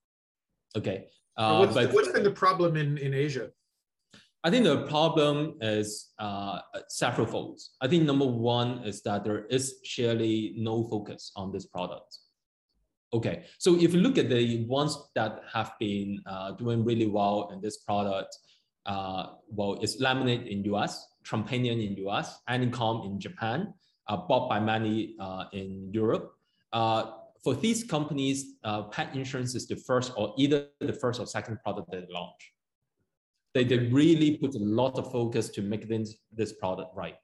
Okay. 0.76 1.06
Uh, 1.38 1.58
what's, 1.58 1.74
but, 1.74 1.94
what's 1.94 2.10
been 2.10 2.24
the 2.24 2.32
problem 2.32 2.76
in, 2.76 2.98
in 2.98 3.14
Asia? 3.14 3.52
I 4.44 4.50
think 4.50 4.64
the 4.64 4.88
problem 4.88 5.56
is 5.62 6.14
uh, 6.18 6.60
several 6.88 7.28
folds. 7.28 7.72
I 7.80 7.88
think 7.88 8.04
number 8.04 8.26
one 8.26 8.84
is 8.84 9.04
that 9.04 9.24
there 9.24 9.46
is 9.46 9.76
surely 9.84 10.56
no 10.58 10.84
focus 10.90 11.32
on 11.36 11.52
this 11.52 11.68
product. 11.68 12.18
Okay, 13.14 13.44
so 13.60 13.76
if 13.76 13.94
you 13.94 14.00
look 14.00 14.18
at 14.18 14.30
the 14.30 14.66
ones 14.66 14.98
that 15.16 15.42
have 15.54 15.74
been 15.80 16.22
uh, 16.26 16.52
doing 16.54 16.84
really 16.84 17.08
well 17.08 17.52
in 17.54 17.62
this 17.62 17.78
product, 17.80 18.36
uh, 18.88 19.28
well, 19.48 19.78
it's 19.82 20.00
Lemonade 20.00 20.48
in 20.48 20.64
US, 20.74 21.08
Trupanion 21.24 21.86
in 21.86 22.08
US, 22.08 22.40
Anicom 22.50 23.06
in 23.06 23.20
Japan, 23.20 23.74
uh, 24.08 24.18
bought 24.18 24.50
by 24.50 24.60
many 24.60 25.16
uh, 25.20 25.46
in 25.54 25.92
Europe. 25.94 26.32
Uh, 26.74 27.12
for 27.44 27.54
these 27.54 27.84
companies, 27.84 28.56
pet 28.92 29.16
insurance 29.16 29.56
is 29.56 29.68
the 29.68 29.76
first 29.76 30.14
or 30.16 30.34
either 30.38 30.68
the 30.80 30.94
first 30.94 31.20
or 31.20 31.28
second 31.28 31.60
product 31.64 31.92
they 31.92 32.06
launch. 32.10 32.51
They, 33.54 33.64
they 33.64 33.78
really 33.78 34.38
put 34.38 34.56
a 34.56 34.60
lot 34.60 34.98
of 34.98 35.12
focus 35.12 35.50
to 35.50 35.62
make 35.62 35.88
this, 35.88 36.16
this 36.32 36.54
product 36.54 36.96
right. 36.96 37.16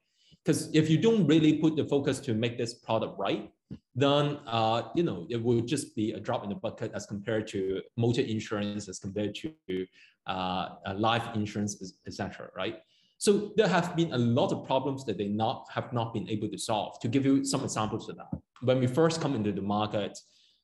Because 0.44 0.74
if 0.74 0.88
you 0.88 0.98
don't 0.98 1.26
really 1.26 1.58
put 1.58 1.76
the 1.76 1.84
focus 1.84 2.20
to 2.20 2.34
make 2.34 2.58
this 2.58 2.74
product 2.74 3.18
right, 3.18 3.50
then 3.94 4.38
uh, 4.46 4.82
you 4.94 5.02
know 5.02 5.26
it 5.28 5.42
will 5.42 5.60
just 5.60 5.94
be 5.94 6.12
a 6.12 6.20
drop 6.20 6.42
in 6.42 6.48
the 6.48 6.54
bucket 6.54 6.90
as 6.94 7.04
compared 7.06 7.46
to 7.48 7.82
motor 7.96 8.22
insurance, 8.22 8.88
as 8.88 8.98
compared 8.98 9.34
to 9.34 9.86
uh, 10.26 10.68
life 10.96 11.24
insurance, 11.34 11.94
etc. 12.06 12.48
Right? 12.56 12.76
So 13.18 13.52
there 13.56 13.68
have 13.68 13.96
been 13.96 14.12
a 14.12 14.18
lot 14.18 14.52
of 14.52 14.64
problems 14.64 15.04
that 15.06 15.18
they 15.18 15.26
not 15.26 15.66
have 15.74 15.92
not 15.92 16.14
been 16.14 16.28
able 16.28 16.48
to 16.48 16.58
solve. 16.58 17.00
To 17.00 17.08
give 17.08 17.26
you 17.26 17.44
some 17.44 17.64
examples 17.64 18.08
of 18.08 18.16
that, 18.16 18.28
when 18.62 18.78
we 18.78 18.86
first 18.86 19.20
come 19.20 19.34
into 19.34 19.52
the 19.52 19.62
market, 19.62 20.16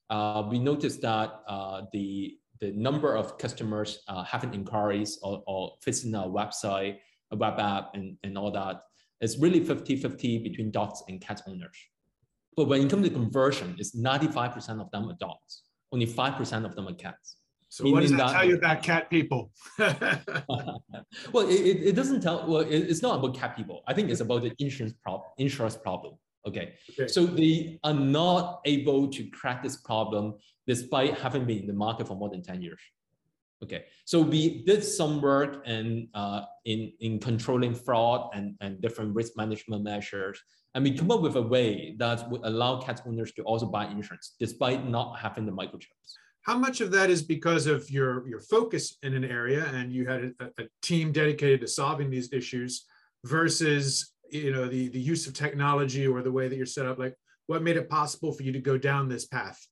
uh, 0.08 0.44
we 0.48 0.58
noticed 0.58 1.02
that 1.02 1.42
uh, 1.48 1.82
the 1.92 2.38
the 2.60 2.72
number 2.72 3.16
of 3.16 3.38
customers 3.38 4.02
uh, 4.08 4.24
having 4.24 4.54
inquiries 4.54 5.18
or, 5.22 5.42
or 5.46 5.72
visiting 5.84 6.14
our 6.14 6.28
website, 6.28 6.98
a 7.30 7.36
web 7.36 7.58
app, 7.58 7.94
and, 7.94 8.16
and 8.22 8.38
all 8.38 8.50
that 8.50 8.82
is 9.20 9.38
really 9.38 9.60
50-50 9.60 10.42
between 10.42 10.70
dogs 10.70 11.02
and 11.08 11.20
cat 11.20 11.42
owners. 11.48 11.76
But 12.56 12.68
when 12.68 12.82
it 12.82 12.90
comes 12.90 13.08
to 13.08 13.12
conversion, 13.12 13.74
it's 13.78 13.96
95% 13.96 14.80
of 14.80 14.90
them 14.90 15.10
are 15.10 15.16
dogs. 15.18 15.62
Only 15.92 16.06
5% 16.06 16.64
of 16.64 16.74
them 16.74 16.88
are 16.88 16.94
cats. 16.94 17.36
So 17.68 17.90
what 17.90 18.02
does 18.02 18.12
that, 18.12 18.18
that, 18.18 18.32
tell 18.32 18.44
you 18.44 18.56
about 18.56 18.82
cat 18.84 19.10
people? 19.10 19.50
well, 19.78 21.48
it, 21.48 21.88
it 21.88 21.96
doesn't 21.96 22.20
tell, 22.20 22.46
well, 22.46 22.60
it, 22.60 22.78
it's 22.78 23.02
not 23.02 23.18
about 23.18 23.34
cat 23.34 23.56
people. 23.56 23.82
I 23.88 23.94
think 23.94 24.10
it's 24.10 24.20
about 24.20 24.42
the 24.42 24.52
insurance 24.60 24.94
problem, 25.02 25.28
insurance 25.38 25.76
problem. 25.76 26.14
Okay. 26.46 26.74
okay. 26.92 27.08
So 27.08 27.26
they 27.26 27.80
are 27.82 27.94
not 27.94 28.60
able 28.64 29.08
to 29.08 29.28
crack 29.30 29.62
this 29.62 29.78
problem 29.78 30.34
despite 30.66 31.18
having 31.18 31.44
been 31.44 31.58
in 31.58 31.66
the 31.66 31.72
market 31.72 32.08
for 32.08 32.16
more 32.16 32.30
than 32.30 32.42
10 32.42 32.62
years. 32.62 32.80
Okay, 33.62 33.84
so 34.04 34.20
we 34.20 34.62
did 34.64 34.84
some 34.84 35.22
work 35.22 35.62
and 35.64 36.08
uh, 36.12 36.42
in, 36.66 36.92
in 37.00 37.18
controlling 37.18 37.74
fraud 37.74 38.28
and, 38.34 38.56
and 38.60 38.80
different 38.82 39.14
risk 39.14 39.32
management 39.36 39.82
measures. 39.82 40.42
And 40.74 40.84
we 40.84 40.90
come 40.90 41.10
up 41.10 41.22
with 41.22 41.36
a 41.36 41.42
way 41.42 41.94
that 41.98 42.28
would 42.30 42.42
allow 42.44 42.80
cat 42.80 43.00
owners 43.06 43.32
to 43.32 43.42
also 43.42 43.66
buy 43.66 43.86
insurance 43.86 44.34
despite 44.38 44.86
not 44.88 45.18
having 45.18 45.46
the 45.46 45.52
microchips. 45.52 46.18
How 46.42 46.58
much 46.58 46.82
of 46.82 46.90
that 46.90 47.08
is 47.08 47.22
because 47.22 47.66
of 47.66 47.90
your, 47.90 48.28
your 48.28 48.40
focus 48.40 48.98
in 49.02 49.14
an 49.14 49.24
area 49.24 49.64
and 49.72 49.90
you 49.90 50.06
had 50.06 50.34
a, 50.40 50.62
a 50.62 50.66
team 50.82 51.10
dedicated 51.10 51.62
to 51.62 51.68
solving 51.68 52.10
these 52.10 52.32
issues 52.32 52.84
versus 53.24 54.12
you 54.30 54.52
know 54.52 54.68
the, 54.68 54.88
the 54.88 55.00
use 55.00 55.26
of 55.26 55.32
technology 55.32 56.06
or 56.06 56.20
the 56.20 56.32
way 56.32 56.48
that 56.48 56.56
you're 56.56 56.66
set 56.66 56.84
up? 56.84 56.98
Like 56.98 57.14
what 57.46 57.62
made 57.62 57.78
it 57.78 57.88
possible 57.88 58.32
for 58.32 58.42
you 58.42 58.52
to 58.52 58.60
go 58.60 58.76
down 58.76 59.08
this 59.08 59.24
path? 59.26 59.66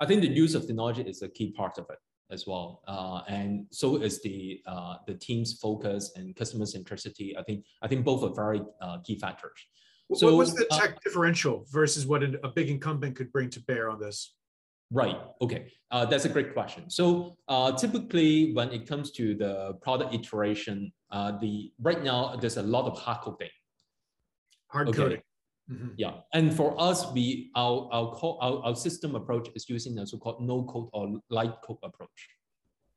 I 0.00 0.06
think 0.06 0.22
the 0.22 0.28
use 0.28 0.54
of 0.54 0.66
technology 0.66 1.02
is 1.02 1.22
a 1.22 1.28
key 1.28 1.52
part 1.52 1.78
of 1.78 1.86
it 1.90 1.98
as 2.30 2.46
well. 2.46 2.82
Uh, 2.86 3.20
and 3.28 3.66
so 3.70 3.96
is 3.96 4.22
the 4.22 4.60
uh, 4.66 4.96
the 5.06 5.14
team's 5.14 5.54
focus 5.54 6.12
and 6.16 6.34
customer 6.34 6.64
centricity. 6.64 7.36
I 7.38 7.42
think 7.42 7.64
I 7.82 7.88
think 7.88 8.04
both 8.04 8.22
are 8.22 8.34
very 8.34 8.62
uh, 8.80 8.98
key 9.04 9.18
factors. 9.18 9.58
So 10.14 10.34
what's 10.34 10.54
the 10.54 10.66
uh, 10.72 10.78
tech 10.78 11.00
differential 11.04 11.66
versus 11.70 12.04
what 12.04 12.22
a 12.22 12.48
big 12.48 12.68
incumbent 12.68 13.14
could 13.14 13.30
bring 13.30 13.48
to 13.50 13.60
bear 13.60 13.88
on 13.90 14.00
this? 14.00 14.34
Right. 14.90 15.16
Okay. 15.40 15.68
Uh, 15.92 16.04
that's 16.04 16.24
a 16.24 16.28
great 16.28 16.52
question. 16.52 16.90
So 16.90 17.36
uh, 17.46 17.70
typically, 17.72 18.52
when 18.54 18.72
it 18.72 18.88
comes 18.88 19.12
to 19.12 19.36
the 19.36 19.74
product 19.82 20.12
iteration, 20.12 20.92
the 21.12 21.72
right 21.80 22.02
now 22.02 22.36
there's 22.40 22.56
a 22.56 22.62
lot 22.62 22.86
of 22.86 22.98
hard 22.98 23.20
coding. 23.20 23.50
Hard 24.68 24.88
okay. 24.88 25.22
Mm-hmm. 25.70 25.88
Yeah, 25.96 26.14
and 26.34 26.54
for 26.54 26.74
us, 26.80 27.12
we 27.12 27.50
our 27.54 27.88
our, 27.92 28.12
code, 28.14 28.38
our 28.40 28.58
our 28.64 28.74
system 28.74 29.14
approach 29.14 29.48
is 29.54 29.68
using 29.68 29.98
a 29.98 30.06
so-called 30.06 30.40
no 30.40 30.64
code 30.64 30.88
or 30.92 31.20
light 31.30 31.54
code 31.62 31.78
approach, 31.84 32.28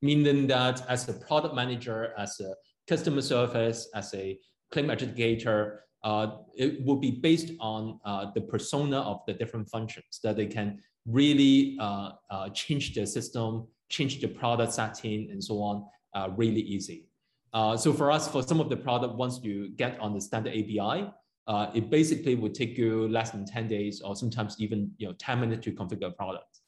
meaning 0.01 0.48
that 0.48 0.84
as 0.89 1.08
a 1.08 1.13
product 1.13 1.53
manager, 1.53 2.13
as 2.18 2.39
a 2.39 2.56
customer 2.88 3.22
service, 3.22 3.89
as 3.94 4.12
a 4.15 4.39
claim 4.72 4.88
adjudicator, 4.88 5.77
uh, 6.03 6.38
it 6.56 6.84
will 6.84 6.96
be 6.96 7.12
based 7.12 7.51
on 7.60 8.00
uh, 8.06 8.32
the 8.34 8.42
persona 8.42 9.00
of 9.01 9.22
the 9.27 9.34
different 9.34 9.70
functions 9.70 10.20
that 10.24 10.36
they 10.36 10.48
can 10.48 10.80
really 11.06 11.77
uh, 11.80 12.12
uh 12.32 12.50
change 12.50 12.96
the 12.96 13.06
system, 13.06 13.68
change 13.89 14.20
the 14.20 14.27
product 14.27 14.74
setting, 14.74 15.30
and 15.30 15.44
so 15.44 15.62
on, 15.62 15.86
uh, 16.15 16.30
really 16.36 16.62
easy. 16.62 17.08
Uh, 17.53 17.77
so 17.77 17.94
for 17.94 18.10
us, 18.12 18.27
for 18.27 18.42
some 18.42 18.60
of 18.60 18.68
the 18.68 18.77
product, 18.77 19.13
once 19.15 19.39
you 19.44 19.70
get 19.75 20.00
on 20.00 20.13
the 20.13 20.22
standard 20.22 20.53
API, 20.53 21.08
uh, 21.48 21.68
it 21.74 21.90
basically 21.90 22.36
would 22.36 22.54
take 22.54 22.78
you 22.78 23.08
less 23.08 23.32
than 23.32 23.46
10 23.46 23.68
days 23.68 24.02
or 24.02 24.16
sometimes 24.16 24.56
even 24.60 24.92
you 24.98 25.08
know 25.08 25.14
10 25.20 25.40
minutes 25.40 25.64
to 25.66 25.72
configure 25.72 26.08
a 26.08 26.12
product. 26.12 26.60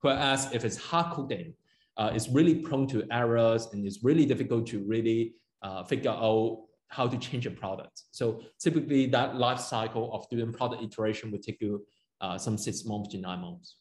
Whereas 0.00 0.52
if 0.52 0.64
it's 0.64 0.76
hard 0.76 1.12
coding, 1.14 1.54
uh, 1.96 2.10
it's 2.12 2.28
really 2.28 2.56
prone 2.56 2.86
to 2.88 3.06
errors 3.10 3.68
and 3.72 3.86
it's 3.86 4.02
really 4.02 4.26
difficult 4.26 4.66
to 4.68 4.84
really 4.84 5.34
uh, 5.62 5.84
figure 5.84 6.10
out 6.10 6.64
how 6.88 7.06
to 7.06 7.16
change 7.16 7.46
a 7.46 7.50
product. 7.50 8.02
So 8.10 8.42
typically 8.60 9.06
that 9.06 9.36
life 9.36 9.60
cycle 9.60 10.12
of 10.12 10.28
doing 10.28 10.52
product 10.52 10.82
iteration 10.82 11.30
would 11.32 11.42
take 11.42 11.60
you 11.60 11.84
uh, 12.20 12.38
some 12.38 12.58
six 12.58 12.84
months 12.84 13.10
to 13.10 13.18
nine 13.18 13.40
months. 13.40 13.76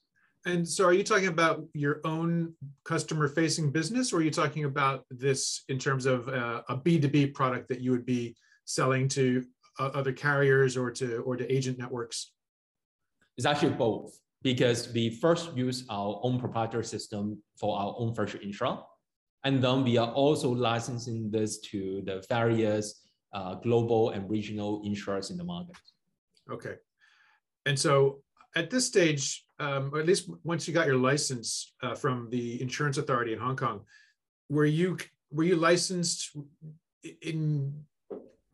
And 0.45 0.67
so 0.67 0.85
are 0.85 0.93
you 0.93 1.03
talking 1.03 1.27
about 1.27 1.63
your 1.73 2.01
own 2.03 2.53
customer 2.83 3.27
facing 3.29 3.71
business 3.71 4.11
or 4.11 4.17
are 4.17 4.23
you 4.23 4.31
talking 4.31 4.65
about 4.65 5.05
this 5.09 5.63
in 5.69 5.79
terms 5.79 6.05
of 6.05 6.27
uh, 6.27 6.63
a 6.67 6.77
B2B 6.77 7.33
product 7.33 7.69
that 7.69 7.79
you 7.79 7.91
would 7.91 8.05
be 8.05 8.35
selling 8.65 9.07
to 9.09 9.45
other 9.79 10.13
carriers 10.13 10.77
or 10.77 10.91
to 10.91 11.17
or 11.19 11.35
to 11.35 11.51
agent 11.51 11.77
networks? 11.77 12.31
It's 13.37 13.45
actually 13.45 13.73
both 13.73 14.17
because 14.41 14.91
we 14.93 15.09
first 15.09 15.55
use 15.55 15.85
our 15.89 16.19
own 16.23 16.39
proprietary 16.39 16.85
system 16.85 17.41
for 17.59 17.77
our 17.77 17.95
own 17.97 18.13
virtual 18.13 18.41
insura, 18.41 18.83
and 19.43 19.63
then 19.63 19.83
we 19.83 19.97
are 19.97 20.11
also 20.11 20.49
licensing 20.49 21.31
this 21.31 21.59
to 21.61 22.01
the 22.05 22.23
various 22.29 23.01
uh, 23.33 23.55
global 23.55 24.11
and 24.11 24.29
regional 24.29 24.81
insurers 24.85 25.31
in 25.31 25.37
the 25.37 25.43
market. 25.43 25.75
Okay, 26.51 26.75
and 27.65 27.77
so 27.77 28.21
at 28.55 28.69
this 28.69 28.85
stage, 28.85 29.45
um, 29.59 29.89
or 29.93 29.99
at 29.99 30.05
least 30.05 30.29
once 30.43 30.67
you 30.67 30.73
got 30.73 30.85
your 30.85 30.97
license 30.97 31.73
uh, 31.81 31.95
from 31.95 32.29
the 32.29 32.61
insurance 32.61 32.97
authority 32.97 33.33
in 33.33 33.39
Hong 33.39 33.55
Kong, 33.55 33.81
were 34.49 34.65
you 34.65 34.97
were 35.31 35.43
you 35.43 35.55
licensed 35.55 36.37
in 37.21 37.73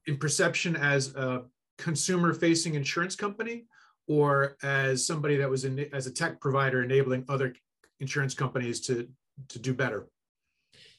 in 0.07 0.17
perception 0.17 0.75
as 0.75 1.15
a 1.15 1.43
consumer 1.77 2.33
facing 2.33 2.75
insurance 2.75 3.15
company 3.15 3.65
or 4.07 4.57
as 4.63 5.05
somebody 5.05 5.37
that 5.37 5.49
was 5.49 5.65
in 5.65 5.79
as 5.93 6.07
a 6.07 6.11
tech 6.11 6.41
provider 6.41 6.83
enabling 6.83 7.23
other 7.29 7.53
insurance 7.99 8.33
companies 8.33 8.81
to 8.81 9.07
to 9.47 9.59
do 9.59 9.73
better? 9.73 10.07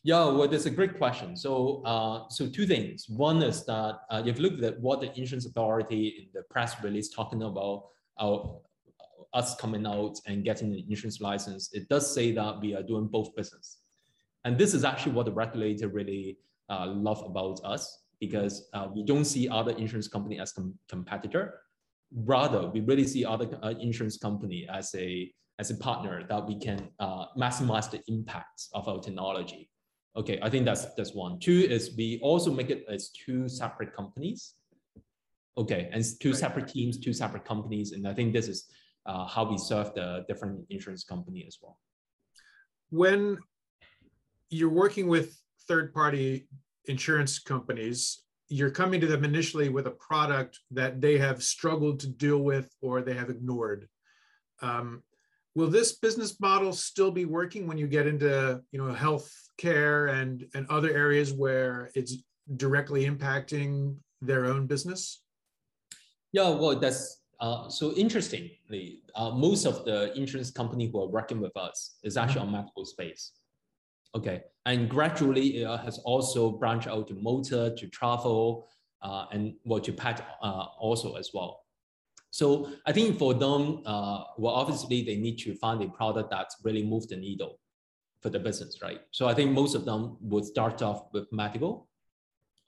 Yeah 0.02 0.24
well 0.26 0.48
that's 0.48 0.66
a 0.66 0.70
great 0.70 0.96
question. 0.96 1.36
So 1.36 1.82
uh, 1.84 2.28
so 2.28 2.48
two 2.48 2.66
things. 2.66 3.06
One 3.08 3.42
is 3.42 3.66
that 3.66 4.00
uh, 4.10 4.22
if 4.24 4.38
you 4.38 4.42
look 4.48 4.62
at 4.62 4.80
what 4.80 5.00
the 5.00 5.12
insurance 5.18 5.46
authority 5.46 6.02
in 6.18 6.28
the 6.32 6.42
press 6.50 6.82
release 6.82 7.08
talking 7.10 7.42
about 7.42 7.88
our 8.20 8.60
us 9.32 9.54
coming 9.54 9.86
out 9.86 10.18
and 10.26 10.44
getting 10.44 10.72
the 10.72 10.84
insurance 10.88 11.20
license 11.20 11.72
it 11.72 11.88
does 11.88 12.12
say 12.12 12.32
that 12.32 12.60
we 12.60 12.74
are 12.74 12.82
doing 12.82 13.06
both 13.06 13.34
business. 13.36 13.78
And 14.44 14.56
this 14.56 14.72
is 14.72 14.84
actually 14.84 15.12
what 15.12 15.26
the 15.26 15.32
regulator 15.32 15.88
really 15.88 16.38
uh, 16.70 16.86
love 16.86 17.22
about 17.26 17.60
us 17.64 18.00
because 18.20 18.68
uh, 18.74 18.86
we 18.94 19.02
don't 19.02 19.24
see 19.24 19.48
other 19.48 19.72
insurance 19.72 20.08
company 20.08 20.38
as 20.38 20.52
com 20.52 20.74
competitor. 20.88 21.60
Rather, 22.12 22.68
we 22.68 22.80
really 22.80 23.06
see 23.06 23.24
other 23.24 23.58
uh, 23.62 23.74
insurance 23.80 24.18
company 24.18 24.68
as 24.70 24.94
a 24.94 25.32
as 25.58 25.70
a 25.70 25.76
partner 25.76 26.26
that 26.28 26.46
we 26.46 26.58
can 26.58 26.88
uh, 27.00 27.26
maximize 27.36 27.90
the 27.90 28.00
impact 28.08 28.68
of 28.72 28.88
our 28.88 28.98
technology. 29.00 29.70
Okay, 30.16 30.38
I 30.42 30.50
think 30.50 30.64
that's 30.64 30.86
that's 30.96 31.14
one. 31.14 31.38
Two 31.38 31.66
is 31.76 31.94
we 31.96 32.18
also 32.22 32.50
make 32.52 32.70
it 32.70 32.84
as 32.88 33.10
two 33.10 33.48
separate 33.48 33.94
companies. 33.94 34.54
Okay, 35.56 35.88
and 35.92 36.04
two 36.20 36.34
separate 36.34 36.68
teams, 36.68 36.98
two 36.98 37.12
separate 37.12 37.44
companies, 37.44 37.92
and 37.92 38.06
I 38.06 38.14
think 38.14 38.32
this 38.32 38.48
is 38.48 38.66
uh, 39.06 39.26
how 39.26 39.44
we 39.50 39.58
serve 39.58 39.94
the 39.94 40.24
different 40.28 40.64
insurance 40.70 41.04
company 41.04 41.44
as 41.46 41.58
well. 41.60 41.78
When 42.90 43.38
you're 44.50 44.76
working 44.84 45.06
with 45.06 45.38
third 45.68 45.94
party 45.94 46.48
insurance 46.86 47.38
companies, 47.38 48.22
you're 48.48 48.70
coming 48.70 49.00
to 49.00 49.06
them 49.06 49.24
initially 49.24 49.68
with 49.68 49.86
a 49.86 49.92
product 49.92 50.58
that 50.70 51.00
they 51.00 51.16
have 51.18 51.42
struggled 51.42 52.00
to 52.00 52.08
deal 52.08 52.38
with 52.38 52.74
or 52.82 53.00
they 53.00 53.14
have 53.14 53.30
ignored. 53.30 53.88
Um, 54.60 55.02
will 55.54 55.68
this 55.68 55.92
business 55.92 56.40
model 56.40 56.72
still 56.72 57.10
be 57.10 57.24
working 57.24 57.66
when 57.66 57.78
you 57.78 57.86
get 57.86 58.06
into 58.06 58.60
you 58.72 58.82
know 58.82 58.92
health 58.92 59.32
care 59.56 60.08
and 60.08 60.44
and 60.54 60.66
other 60.68 60.90
areas 60.90 61.32
where 61.32 61.90
it's 61.94 62.16
directly 62.56 63.06
impacting 63.06 63.96
their 64.20 64.46
own 64.46 64.66
business? 64.66 65.22
Yeah, 66.32 66.50
well, 66.50 66.78
that's 66.78 67.20
uh, 67.40 67.68
so 67.68 67.92
interestingly, 67.92 69.02
uh, 69.14 69.30
most 69.30 69.64
of 69.64 69.84
the 69.84 70.16
insurance 70.16 70.50
company 70.50 70.88
who 70.90 71.00
are 71.02 71.08
working 71.08 71.40
with 71.40 71.56
us 71.56 71.96
is 72.02 72.16
actually 72.16 72.42
on 72.42 72.52
medical 72.52 72.84
space. 72.84 73.32
Okay, 74.14 74.42
and 74.66 74.88
gradually 74.88 75.62
it 75.62 75.80
has 75.80 75.98
also 75.98 76.50
branched 76.50 76.88
out 76.88 77.08
to 77.08 77.14
motor, 77.14 77.74
to 77.74 77.86
travel, 77.88 78.68
uh, 79.02 79.26
and 79.32 79.54
well 79.64 79.80
to 79.80 79.92
pet 79.92 80.36
uh, 80.42 80.66
also 80.78 81.14
as 81.14 81.30
well. 81.32 81.64
So 82.30 82.70
I 82.86 82.92
think 82.92 83.18
for 83.18 83.34
them, 83.34 83.82
uh, 83.86 84.24
well, 84.38 84.54
obviously 84.54 85.02
they 85.02 85.16
need 85.16 85.36
to 85.38 85.54
find 85.56 85.82
a 85.82 85.88
product 85.88 86.30
that 86.30 86.48
really 86.62 86.84
moves 86.84 87.08
the 87.08 87.16
needle 87.16 87.58
for 88.20 88.30
the 88.30 88.38
business, 88.38 88.78
right? 88.82 89.00
So 89.10 89.28
I 89.28 89.34
think 89.34 89.52
most 89.52 89.74
of 89.74 89.84
them 89.84 90.16
would 90.20 90.44
start 90.44 90.82
off 90.82 91.04
with 91.12 91.26
medical, 91.32 91.88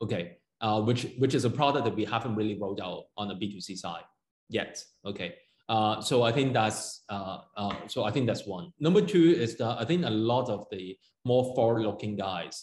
okay, 0.01 0.39
uh, 0.61 0.81
which 0.81 1.07
which 1.19 1.35
is 1.35 1.45
a 1.45 1.51
product 1.51 1.85
that 1.85 1.95
we 1.95 2.05
haven't 2.05 2.35
really 2.35 2.59
rolled 2.59 2.81
out 2.81 3.05
on 3.17 3.29
the 3.29 3.35
B2C 3.35 3.77
side 3.77 4.05
yet. 4.49 4.83
Okay. 5.05 5.35
Uh, 5.73 6.03
so 6.03 6.23
I 6.23 6.33
think 6.33 6.53
that's 6.53 7.03
uh, 7.09 7.39
uh, 7.57 7.75
so 7.87 8.05
I 8.05 8.11
think 8.15 8.27
that's 8.27 8.47
one. 8.47 8.67
Number 8.79 9.01
two 9.01 9.29
is 9.45 9.57
that 9.57 9.75
I 9.83 9.85
think 9.87 10.05
a 10.05 10.11
lot 10.33 10.51
of 10.51 10.67
the 10.71 10.99
more 11.25 11.45
forward-looking 11.55 12.15
guys 12.17 12.55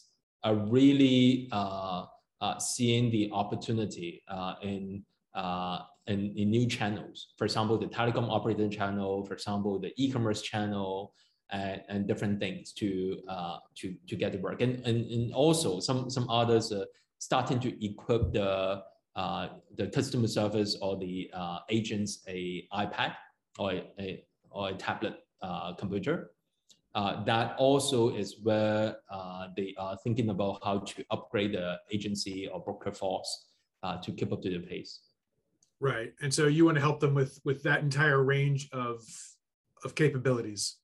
are 0.44 0.54
really 0.54 1.50
uh, 1.52 2.06
uh, 2.46 2.58
seeing 2.60 3.10
the 3.10 3.24
opportunity 3.42 4.22
in, 4.62 5.04
in 6.06 6.20
in 6.42 6.48
new 6.58 6.68
channels. 6.78 7.18
For 7.38 7.46
example, 7.50 7.76
the 7.80 7.88
telecom 7.88 8.30
operator 8.30 8.70
channel. 8.70 9.26
For 9.26 9.34
example, 9.34 9.80
the 9.80 9.92
e-commerce 10.04 10.42
channel. 10.52 11.14
And, 11.52 11.82
and 11.90 12.00
different 12.08 12.40
things 12.40 12.74
to 12.74 12.90
to 13.80 13.86
to 14.10 14.16
get 14.22 14.36
it 14.36 14.42
work, 14.48 14.62
and, 14.66 14.74
and 14.90 15.00
and 15.16 15.34
also 15.34 15.80
some 15.88 16.00
some 16.16 16.30
others 16.30 16.72
starting 17.18 17.60
to 17.66 17.70
equip 17.90 18.24
the 18.38 18.84
the 19.16 19.88
customer 19.94 20.28
service 20.28 20.78
or 20.82 20.98
the 20.98 21.30
uh, 21.34 21.60
agents 21.70 22.20
a 22.28 22.68
iPad 22.74 23.16
or 23.58 23.74
a, 24.00 24.24
or 24.52 24.70
a 24.70 24.74
tablet 24.74 25.24
uh, 25.42 25.74
computer. 25.74 26.32
Uh, 26.96 27.24
that 27.24 27.56
also 27.58 28.16
is 28.16 28.38
where 28.42 28.98
uh, 29.12 29.48
they 29.56 29.76
are 29.78 29.96
thinking 30.04 30.30
about 30.30 30.60
how 30.64 30.80
to 30.80 31.04
upgrade 31.12 31.54
the 31.54 31.78
agency 31.92 32.48
or 32.48 32.60
broker 32.60 32.92
force 32.92 33.46
uh, 33.84 33.98
to 34.02 34.12
keep 34.12 34.34
up 34.34 34.42
to 34.42 34.50
the 34.50 34.60
pace. 34.60 35.02
Right, 35.80 36.14
and 36.22 36.34
so 36.34 36.48
you 36.48 36.66
want 36.66 36.76
to 36.76 36.82
help 36.82 37.00
them 37.00 37.14
with 37.14 37.40
with 37.46 37.64
that 37.64 37.82
entire 37.82 38.24
range 38.24 38.70
of 38.74 39.02
of 39.86 39.96
capabilities. 39.96 40.78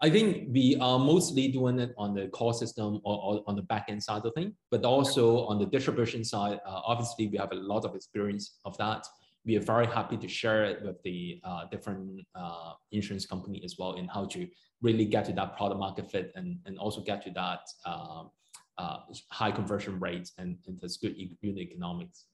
I 0.00 0.10
think 0.10 0.48
we 0.52 0.76
are 0.80 0.98
mostly 0.98 1.48
doing 1.48 1.80
it 1.80 1.92
on 1.98 2.14
the 2.14 2.28
core 2.28 2.54
system 2.54 3.00
or, 3.04 3.20
or 3.20 3.42
on 3.48 3.56
the 3.56 3.62
backend 3.62 4.02
side 4.02 4.24
of 4.24 4.32
things, 4.34 4.54
but 4.70 4.84
also 4.84 5.44
on 5.46 5.58
the 5.58 5.66
distribution 5.66 6.24
side. 6.24 6.60
Uh, 6.64 6.80
obviously, 6.86 7.26
we 7.26 7.36
have 7.36 7.50
a 7.50 7.56
lot 7.56 7.84
of 7.84 7.96
experience 7.96 8.58
of 8.64 8.76
that. 8.78 9.04
We 9.44 9.56
are 9.56 9.60
very 9.60 9.86
happy 9.86 10.16
to 10.16 10.28
share 10.28 10.64
it 10.64 10.84
with 10.84 11.02
the 11.02 11.40
uh, 11.42 11.64
different 11.72 12.20
uh, 12.36 12.74
insurance 12.92 13.26
company 13.26 13.60
as 13.64 13.76
well 13.76 13.94
in 13.94 14.06
how 14.06 14.26
to 14.26 14.46
really 14.82 15.04
get 15.04 15.24
to 15.24 15.32
that 15.32 15.56
product 15.56 15.80
market 15.80 16.08
fit 16.08 16.30
and, 16.36 16.58
and 16.66 16.78
also 16.78 17.00
get 17.00 17.22
to 17.22 17.30
that 17.30 17.60
um, 17.84 18.30
uh, 18.78 18.98
high 19.30 19.50
conversion 19.50 19.98
rates 19.98 20.32
and, 20.38 20.58
and 20.68 20.78
this 20.80 20.96
good 20.98 21.16
unit 21.16 21.58
economics. 21.58 22.26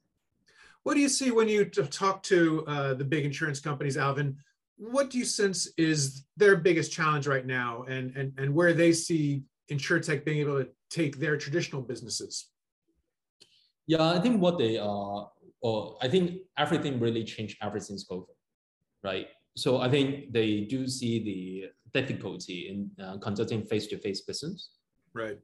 What 0.83 0.95
do 0.95 1.01
you 1.01 1.09
see 1.09 1.31
when 1.31 1.49
you 1.49 1.65
talk 1.65 2.23
to 2.25 2.65
uh, 2.67 2.93
the 2.93 3.05
big 3.05 3.25
insurance 3.25 3.59
companies, 3.59 3.97
Alvin? 3.97 4.37
What 4.77 5.11
do 5.11 5.19
you 5.19 5.25
sense 5.25 5.69
is 5.77 6.25
their 6.37 6.57
biggest 6.57 6.93
challenge 6.93 7.27
right 7.27 7.47
now 7.47 7.85
and, 7.85 8.17
and, 8.17 8.33
and 8.39 8.55
where 8.55 8.73
they 8.73 8.93
see 8.93 9.43
InsurTech 9.71 10.25
being 10.25 10.39
able 10.39 10.63
to 10.63 10.69
take 10.91 11.19
their 11.19 11.37
traditional 11.37 11.83
businesses? 11.83 12.51
Yeah, 13.87 14.11
I 14.11 14.21
think 14.21 14.41
what 14.41 14.59
they 14.59 14.79
are, 14.79 15.31
or 15.61 15.99
I 16.01 16.09
think 16.09 16.41
everything 16.59 16.99
really 16.99 17.25
changed 17.25 17.59
ever 17.63 17.79
since 17.79 18.07
COVID, 18.09 18.35
right? 19.03 19.29
So 19.57 19.81
I 19.81 19.89
think 19.89 20.33
they 20.33 20.63
do 20.63 20.89
see 20.89 21.23
the 21.23 22.01
difficulty 22.01 22.69
in 22.69 23.05
uh, 23.05 23.19
conducting 23.19 23.65
face-to-face 23.65 24.23
business. 24.23 24.71
Right. 25.13 25.39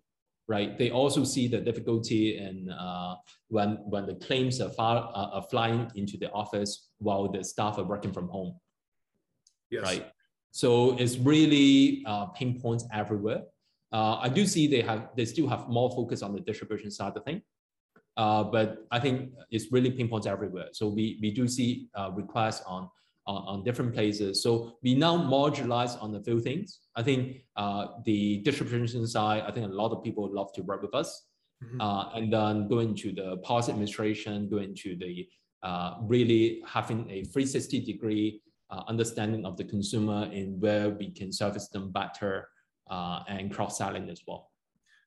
Right. 0.48 0.76
They 0.76 0.90
also 0.90 1.22
see 1.22 1.46
the 1.46 1.60
difficulty 1.60 2.38
in 2.38 2.70
uh, 2.70 3.14
when 3.48 3.78
when 3.84 4.06
the 4.06 4.16
claims 4.16 4.60
are, 4.60 4.70
far, 4.70 5.08
uh, 5.14 5.36
are 5.36 5.46
flying 5.48 5.88
into 5.94 6.16
the 6.16 6.28
office 6.32 6.88
while 6.98 7.28
the 7.30 7.44
staff 7.44 7.78
are 7.78 7.84
working 7.84 8.12
from 8.12 8.28
home 8.28 8.58
yes. 9.70 9.82
right? 9.82 10.06
So 10.50 10.96
it's 10.98 11.16
really 11.16 12.02
uh, 12.06 12.26
pinpoints 12.26 12.84
everywhere. 12.92 13.42
Uh, 13.92 14.18
I 14.20 14.28
do 14.28 14.46
see 14.46 14.66
they 14.66 14.82
have 14.82 15.08
they 15.16 15.24
still 15.24 15.48
have 15.48 15.68
more 15.68 15.90
focus 15.90 16.22
on 16.22 16.32
the 16.32 16.40
distribution 16.40 16.90
side 16.90 17.16
of 17.16 17.24
thing, 17.24 17.42
uh, 18.16 18.44
but 18.44 18.86
I 18.90 19.00
think 19.00 19.32
it's 19.50 19.72
really 19.72 19.90
pinpoints 19.90 20.26
everywhere. 20.26 20.68
So 20.72 20.88
we 20.88 21.18
we 21.20 21.30
do 21.32 21.48
see 21.48 21.88
uh, 21.94 22.10
requests 22.14 22.62
on, 22.66 22.88
on, 23.26 23.42
on 23.48 23.64
different 23.64 23.92
places. 23.92 24.42
So 24.42 24.78
we 24.82 24.94
now 24.94 25.16
modularize 25.16 26.00
on 26.00 26.14
a 26.14 26.22
few 26.22 26.40
things. 26.40 26.80
I 26.94 27.02
think 27.02 27.42
uh, 27.56 27.86
the 28.04 28.38
distribution 28.38 29.06
side, 29.08 29.42
I 29.46 29.50
think 29.50 29.66
a 29.66 29.74
lot 29.74 29.90
of 29.90 30.04
people 30.04 30.28
love 30.32 30.52
to 30.54 30.62
work 30.62 30.82
with 30.82 30.94
us, 30.94 31.26
mm-hmm. 31.64 31.80
Uh, 31.80 32.10
and 32.14 32.32
then 32.32 32.68
going 32.68 32.94
to 32.96 33.12
the 33.12 33.38
policy 33.38 33.72
administration, 33.72 34.48
going 34.48 34.74
to 34.82 34.96
the 34.96 35.28
really 36.02 36.62
having 36.66 37.00
a 37.10 37.24
360 37.24 37.80
degree 37.80 38.40
uh, 38.70 38.82
understanding 38.88 39.44
of 39.44 39.56
the 39.56 39.64
consumer 39.64 40.28
and 40.32 40.60
where 40.60 40.90
we 40.90 41.10
can 41.10 41.32
service 41.32 41.68
them 41.68 41.90
better 41.90 42.48
uh, 42.90 43.20
and 43.28 43.52
cross-selling 43.52 44.08
as 44.08 44.22
well. 44.26 44.50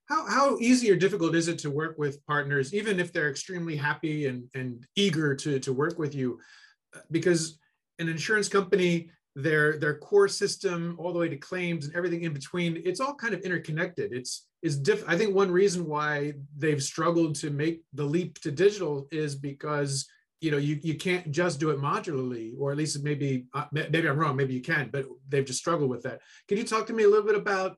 How, 0.09 0.27
how 0.27 0.57
easy 0.59 0.91
or 0.91 0.95
difficult 0.95 1.33
is 1.33 1.47
it 1.47 1.57
to 1.59 1.69
work 1.69 1.97
with 1.97 2.25
partners, 2.25 2.73
even 2.73 2.99
if 2.99 3.13
they're 3.13 3.29
extremely 3.29 3.75
happy 3.75 4.27
and, 4.27 4.49
and 4.53 4.85
eager 4.95 5.33
to, 5.35 5.59
to 5.59 5.73
work 5.73 5.97
with 5.97 6.13
you? 6.13 6.39
Because 7.11 7.59
an 7.99 8.09
insurance 8.09 8.49
company, 8.49 9.09
their 9.35 9.79
their 9.79 9.97
core 9.97 10.27
system, 10.27 10.95
all 10.99 11.11
the 11.11 11.19
way 11.19 11.29
to 11.29 11.37
claims 11.37 11.85
and 11.85 11.95
everything 11.95 12.23
in 12.23 12.33
between, 12.33 12.81
it's 12.85 12.99
all 12.99 13.15
kind 13.15 13.33
of 13.33 13.39
interconnected. 13.41 14.11
It's 14.13 14.47
is 14.61 14.77
diff. 14.77 15.03
I 15.07 15.17
think 15.17 15.33
one 15.33 15.51
reason 15.51 15.85
why 15.85 16.33
they've 16.57 16.83
struggled 16.83 17.35
to 17.35 17.49
make 17.49 17.81
the 17.93 18.03
leap 18.03 18.39
to 18.41 18.51
digital 18.51 19.07
is 19.11 19.35
because 19.35 20.07
you 20.43 20.51
know 20.51 20.57
you, 20.57 20.77
you 20.83 20.95
can't 20.95 21.31
just 21.31 21.59
do 21.59 21.69
it 21.69 21.79
modularly 21.79 22.51
or 22.59 22.71
at 22.71 22.77
least 22.77 23.01
maybe 23.01 23.45
uh, 23.53 23.65
maybe 23.71 24.07
i'm 24.09 24.17
wrong 24.17 24.35
maybe 24.35 24.53
you 24.53 24.61
can 24.61 24.89
but 24.91 25.05
they've 25.29 25.45
just 25.45 25.59
struggled 25.59 25.89
with 25.89 26.03
that. 26.03 26.19
Can 26.47 26.57
you 26.57 26.65
talk 26.65 26.85
to 26.87 26.93
me 26.93 27.03
a 27.03 27.07
little 27.07 27.25
bit 27.25 27.35
about 27.35 27.77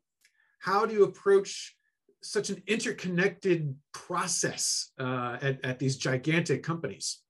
how 0.59 0.85
do 0.85 0.93
you 0.93 1.03
approach 1.03 1.75
such 2.23 2.49
an 2.49 2.61
interconnected 2.65 3.75
process 3.93 4.91
uh, 4.99 5.37
at, 5.41 5.63
at 5.63 5.77
these 5.77 5.95
gigantic 5.95 6.63
companies? 6.63 7.21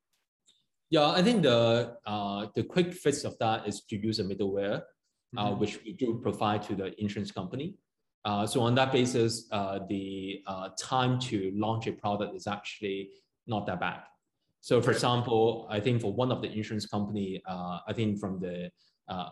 Yeah 0.89 1.09
i 1.19 1.21
think 1.21 1.43
the 1.43 1.61
uh, 2.05 2.47
the 2.55 2.63
quick 2.63 2.93
fix 2.93 3.25
of 3.25 3.37
that 3.39 3.67
is 3.67 3.83
to 3.89 3.95
use 3.97 4.19
a 4.19 4.23
middleware 4.23 4.77
uh, 5.37 5.49
mm-hmm. 5.49 5.59
which 5.59 5.83
we 5.83 5.91
do 5.91 6.19
provide 6.27 6.61
to 6.63 6.75
the 6.75 6.87
insurance 7.01 7.31
company. 7.31 7.75
Uh, 8.23 8.47
so 8.47 8.61
on 8.61 8.73
that 8.73 8.91
basis 8.91 9.47
uh, 9.51 9.79
the 9.89 10.41
time 10.79 11.19
to 11.19 11.51
launch 11.65 11.87
a 11.87 11.91
product 11.91 12.33
is 12.39 12.47
actually 12.47 13.09
not 13.47 13.67
that 13.67 13.79
bad 13.79 14.01
so 14.65 14.81
for 14.81 14.89
example, 14.89 15.67
I 15.69 15.79
think 15.79 16.01
for 16.01 16.11
one 16.11 16.31
of 16.31 16.41
the 16.41 16.51
insurance 16.51 16.87
company, 16.87 17.39
uh, 17.47 17.77
I 17.87 17.93
think 17.93 18.19
from 18.19 18.39
the, 18.39 18.71
uh, 19.07 19.29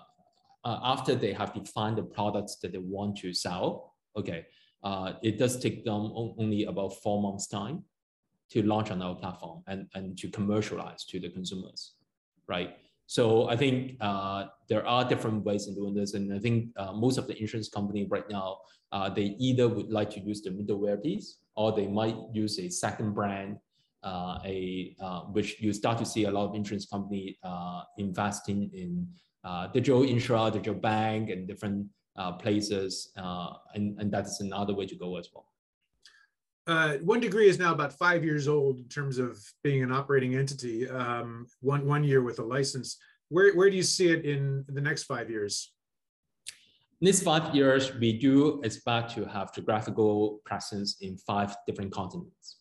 uh, 0.63 0.79
after 0.83 1.15
they 1.15 1.33
have 1.33 1.55
defined 1.55 1.97
the 1.97 2.03
products 2.03 2.57
that 2.57 2.71
they 2.71 2.77
want 2.77 3.17
to 3.21 3.33
sell, 3.33 3.95
okay, 4.15 4.45
uh, 4.83 5.13
it 5.23 5.39
does 5.39 5.57
take 5.57 5.85
them 5.85 6.11
only 6.37 6.65
about 6.65 7.01
four 7.01 7.19
months 7.19 7.47
time 7.47 7.83
to 8.51 8.61
launch 8.61 8.91
on 8.91 9.01
our 9.01 9.15
platform 9.15 9.63
and, 9.65 9.87
and 9.95 10.15
to 10.19 10.29
commercialize 10.29 11.03
to 11.05 11.19
the 11.19 11.31
consumers, 11.31 11.93
right? 12.47 12.75
So 13.07 13.49
I 13.49 13.55
think 13.55 13.97
uh, 14.01 14.45
there 14.69 14.85
are 14.85 15.03
different 15.03 15.43
ways 15.43 15.65
in 15.65 15.73
doing 15.73 15.95
this, 15.95 16.13
and 16.13 16.31
I 16.31 16.37
think 16.37 16.69
uh, 16.77 16.93
most 16.93 17.17
of 17.17 17.25
the 17.25 17.35
insurance 17.41 17.69
company 17.69 18.05
right 18.07 18.29
now 18.29 18.59
they 19.15 19.35
either 19.39 19.67
would 19.67 19.89
like 19.89 20.11
to 20.11 20.19
use 20.19 20.43
the 20.43 20.51
middleware 20.51 21.01
piece, 21.01 21.39
or 21.55 21.71
they 21.71 21.87
might 21.87 22.17
use 22.33 22.59
a 22.59 22.69
second 22.69 23.15
brand 23.15 23.57
uh, 24.03 24.39
a 24.45 24.95
uh, 25.01 25.21
which 25.31 25.61
you 25.61 25.71
start 25.73 25.97
to 25.97 26.05
see 26.05 26.25
a 26.25 26.31
lot 26.31 26.49
of 26.49 26.55
insurance 26.55 26.85
company 26.85 27.37
uh, 27.43 27.83
investing 27.97 28.69
in 28.73 29.07
digital 29.73 30.03
insure, 30.03 30.51
digital 30.51 30.75
bank, 30.75 31.29
and 31.29 31.47
different 31.47 31.87
places, 32.39 33.11
and 33.73 33.99
and 33.99 34.11
that's 34.11 34.41
another 34.41 34.73
way 34.73 34.85
to 34.85 34.95
go 34.95 35.17
as 35.17 35.29
well. 35.33 35.47
Uh, 36.65 36.93
one 36.99 37.19
degree 37.19 37.49
is 37.49 37.59
now 37.59 37.73
about 37.73 37.91
five 37.91 38.23
years 38.23 38.47
old 38.47 38.77
in 38.77 38.87
terms 38.87 39.17
of 39.17 39.37
being 39.63 39.83
an 39.83 39.91
operating 39.91 40.35
entity. 40.35 40.89
Um, 40.89 41.47
one 41.59 41.85
one 41.85 42.03
year 42.03 42.21
with 42.21 42.39
a 42.39 42.43
license. 42.43 42.97
Where 43.29 43.53
where 43.55 43.69
do 43.69 43.75
you 43.75 43.83
see 43.83 44.09
it 44.09 44.25
in 44.25 44.63
the 44.67 44.81
next 44.81 45.03
five 45.03 45.29
years? 45.29 45.73
In 47.01 47.07
these 47.07 47.21
five 47.21 47.53
years, 47.53 47.93
we 47.95 48.13
do 48.17 48.61
expect 48.61 49.13
to 49.15 49.25
have 49.25 49.53
geographical 49.53 50.39
presence 50.45 50.97
in 51.01 51.17
five 51.17 51.53
different 51.67 51.91
continents. 51.91 52.59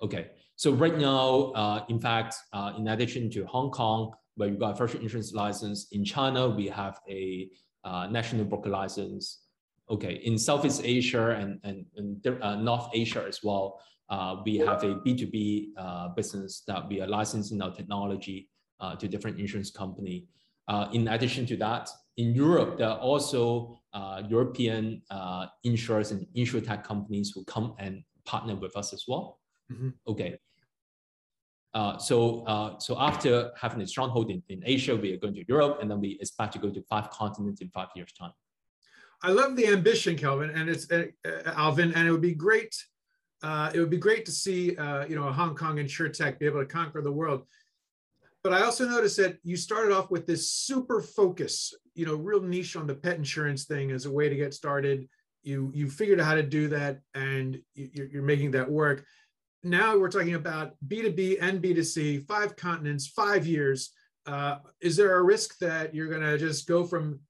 Okay, 0.00 0.30
So 0.56 0.72
right 0.72 0.96
now, 0.96 1.52
uh, 1.54 1.84
in 1.88 1.98
fact, 1.98 2.36
uh, 2.52 2.72
in 2.78 2.88
addition 2.88 3.30
to 3.30 3.44
Hong 3.46 3.70
Kong, 3.70 4.12
where 4.36 4.48
you 4.48 4.56
got 4.56 4.72
a 4.72 4.76
first 4.76 4.94
insurance 4.94 5.32
license, 5.32 5.88
in 5.92 6.04
China, 6.04 6.48
we 6.48 6.68
have 6.68 7.00
a 7.08 7.48
uh, 7.84 8.06
national 8.06 8.44
broker 8.44 8.70
license. 8.70 9.40
Okay, 9.90 10.20
in 10.24 10.38
Southeast 10.38 10.82
Asia 10.84 11.30
and, 11.30 11.58
and, 11.64 11.84
and 11.96 12.42
uh, 12.42 12.54
North 12.56 12.88
Asia 12.94 13.24
as 13.26 13.40
well, 13.42 13.80
uh, 14.08 14.36
we 14.44 14.58
have 14.58 14.84
a 14.84 14.94
B2B 14.96 15.68
uh, 15.76 16.08
business 16.10 16.62
that 16.66 16.88
we 16.88 17.00
are 17.00 17.06
licensing 17.06 17.60
our 17.60 17.72
technology 17.72 18.48
to 18.98 19.06
different 19.06 19.38
insurance 19.38 19.70
company. 19.70 20.26
In 20.92 21.06
addition 21.06 21.46
to 21.46 21.56
that, 21.56 21.88
in 22.16 22.34
Europe, 22.34 22.78
there 22.78 22.88
are 22.88 22.98
also 22.98 23.78
European 24.28 25.02
insurers 25.62 26.10
and 26.10 26.26
insurtech 26.36 26.82
companies 26.82 27.30
who 27.32 27.44
come 27.44 27.74
and 27.78 28.02
partner 28.24 28.56
with 28.56 28.76
us 28.76 28.92
as 28.92 29.04
well. 29.06 29.38
Mm-hmm. 29.72 29.90
Okay. 30.12 30.38
Uh, 31.74 31.96
so, 31.96 32.44
uh, 32.44 32.78
so 32.78 32.98
after 33.00 33.50
having 33.58 33.80
a 33.80 33.86
stronghold 33.86 34.30
in, 34.30 34.42
in 34.50 34.62
Asia, 34.64 34.94
we 34.94 35.12
are 35.14 35.16
going 35.16 35.34
to 35.34 35.44
Europe, 35.48 35.78
and 35.80 35.90
then 35.90 36.00
we 36.00 36.18
expect 36.20 36.52
to 36.52 36.58
go 36.58 36.68
to 36.70 36.82
five 36.82 37.08
continents 37.10 37.62
in 37.62 37.68
five 37.70 37.88
years' 37.96 38.12
time. 38.12 38.32
I 39.22 39.30
love 39.30 39.56
the 39.56 39.68
ambition, 39.68 40.16
Kelvin, 40.16 40.50
and 40.50 40.68
it's 40.68 40.90
uh, 40.90 41.06
Alvin, 41.46 41.94
and 41.94 42.06
it 42.06 42.10
would 42.10 42.20
be 42.20 42.34
great. 42.34 42.74
Uh, 43.42 43.70
it 43.74 43.80
would 43.80 43.90
be 43.90 43.96
great 43.96 44.24
to 44.26 44.32
see, 44.32 44.76
uh, 44.76 45.06
you 45.06 45.16
know, 45.16 45.28
a 45.28 45.32
Hong 45.32 45.54
Kong 45.54 45.76
insurtech 45.76 46.38
be 46.38 46.46
able 46.46 46.60
to 46.60 46.66
conquer 46.66 47.00
the 47.02 47.10
world. 47.10 47.46
But 48.44 48.52
I 48.52 48.62
also 48.62 48.88
noticed 48.88 49.16
that 49.18 49.38
you 49.44 49.56
started 49.56 49.92
off 49.96 50.10
with 50.10 50.26
this 50.26 50.50
super 50.50 51.00
focus, 51.00 51.72
you 51.94 52.04
know, 52.04 52.16
real 52.16 52.42
niche 52.42 52.76
on 52.76 52.86
the 52.86 52.94
pet 52.94 53.16
insurance 53.16 53.64
thing 53.64 53.92
as 53.92 54.06
a 54.06 54.10
way 54.10 54.28
to 54.28 54.34
get 54.34 54.52
started. 54.52 55.08
You 55.42 55.70
you 55.74 55.88
figured 55.88 56.20
out 56.20 56.26
how 56.26 56.34
to 56.34 56.42
do 56.42 56.68
that, 56.68 57.00
and 57.14 57.60
you, 57.74 58.08
you're 58.12 58.22
making 58.22 58.52
that 58.52 58.70
work. 58.70 59.04
Now 59.64 59.96
we're 59.96 60.10
talking 60.10 60.34
about 60.34 60.74
B2B 60.88 61.38
and 61.40 61.62
B2C, 61.62 62.26
five 62.26 62.56
continents, 62.56 63.06
five 63.06 63.46
years. 63.46 63.90
Uh, 64.26 64.56
is 64.80 64.96
there 64.96 65.16
a 65.18 65.22
risk 65.22 65.58
that 65.58 65.94
you're 65.94 66.08
going 66.08 66.22
to 66.22 66.36
just 66.36 66.66
go 66.66 66.84
from 66.84 67.20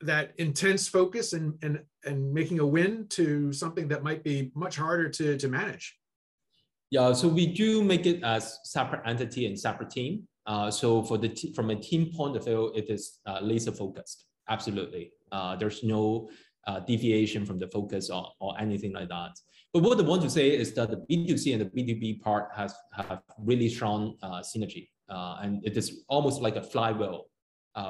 that 0.00 0.32
intense 0.38 0.88
focus 0.88 1.32
and, 1.34 1.54
and, 1.62 1.80
and 2.04 2.32
making 2.32 2.58
a 2.58 2.66
win 2.66 3.06
to 3.10 3.52
something 3.52 3.86
that 3.88 4.02
might 4.02 4.24
be 4.24 4.50
much 4.54 4.76
harder 4.76 5.08
to, 5.08 5.36
to 5.38 5.48
manage? 5.48 5.96
Yeah, 6.90 7.12
so 7.12 7.28
we 7.28 7.46
do 7.46 7.84
make 7.84 8.06
it 8.06 8.24
as 8.24 8.58
separate 8.64 9.02
entity 9.06 9.46
and 9.46 9.58
separate 9.58 9.90
team. 9.90 10.26
Uh, 10.46 10.70
so 10.70 11.02
for 11.02 11.18
the 11.18 11.28
from 11.54 11.70
a 11.70 11.76
team 11.76 12.10
point 12.16 12.36
of 12.36 12.44
view, 12.44 12.72
it 12.74 12.88
is 12.88 13.20
uh, 13.26 13.38
laser 13.42 13.70
focused. 13.70 14.24
Absolutely, 14.48 15.12
uh, 15.30 15.54
there's 15.56 15.84
no 15.84 16.30
uh, 16.66 16.80
deviation 16.80 17.44
from 17.44 17.58
the 17.58 17.68
focus 17.68 18.08
or, 18.08 18.32
or 18.40 18.58
anything 18.58 18.92
like 18.94 19.10
that. 19.10 19.32
But 19.72 19.82
what 19.82 19.98
I 19.98 20.02
want 20.02 20.22
to 20.22 20.30
say 20.30 20.48
is 20.50 20.72
that 20.74 20.90
the 20.90 20.96
B2C 20.96 21.52
and 21.52 21.60
the 21.60 21.66
B2B 21.66 22.20
part 22.22 22.50
has 22.54 22.74
have 22.92 23.22
really 23.38 23.68
strong 23.68 24.16
uh, 24.22 24.40
synergy, 24.40 24.88
uh, 25.10 25.38
and 25.42 25.64
it 25.64 25.76
is 25.76 26.04
almost 26.08 26.40
like 26.40 26.56
a 26.56 26.62
flywheel 26.62 27.26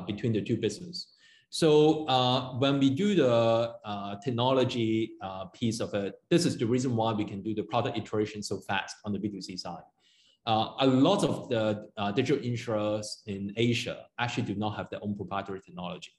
between 0.06 0.34
the 0.34 0.42
two 0.42 0.58
business. 0.58 1.14
So 1.48 2.04
when 2.58 2.78
we 2.78 2.90
do 2.90 3.14
the 3.14 3.72
technology 4.22 5.12
piece 5.54 5.80
of 5.80 5.94
it, 5.94 6.14
this 6.28 6.44
is 6.44 6.58
the 6.58 6.66
reason 6.66 6.94
why 6.94 7.12
we 7.12 7.24
can 7.24 7.42
do 7.42 7.54
the 7.54 7.62
product 7.62 7.96
iteration 7.96 8.42
so 8.42 8.60
fast 8.60 8.96
on 9.06 9.12
the 9.14 9.18
B2C 9.18 9.58
side. 9.58 9.86
Uh, 10.48 10.72
a 10.80 10.86
lot 10.86 11.22
of 11.24 11.46
the 11.50 11.86
uh, 11.98 12.10
digital 12.10 12.42
insurers 12.42 13.22
in 13.26 13.52
Asia 13.58 14.06
actually 14.18 14.44
do 14.44 14.54
not 14.54 14.70
have 14.76 14.88
their 14.88 14.98
own 15.02 15.14
proprietary 15.14 15.60
technology. 15.60 16.10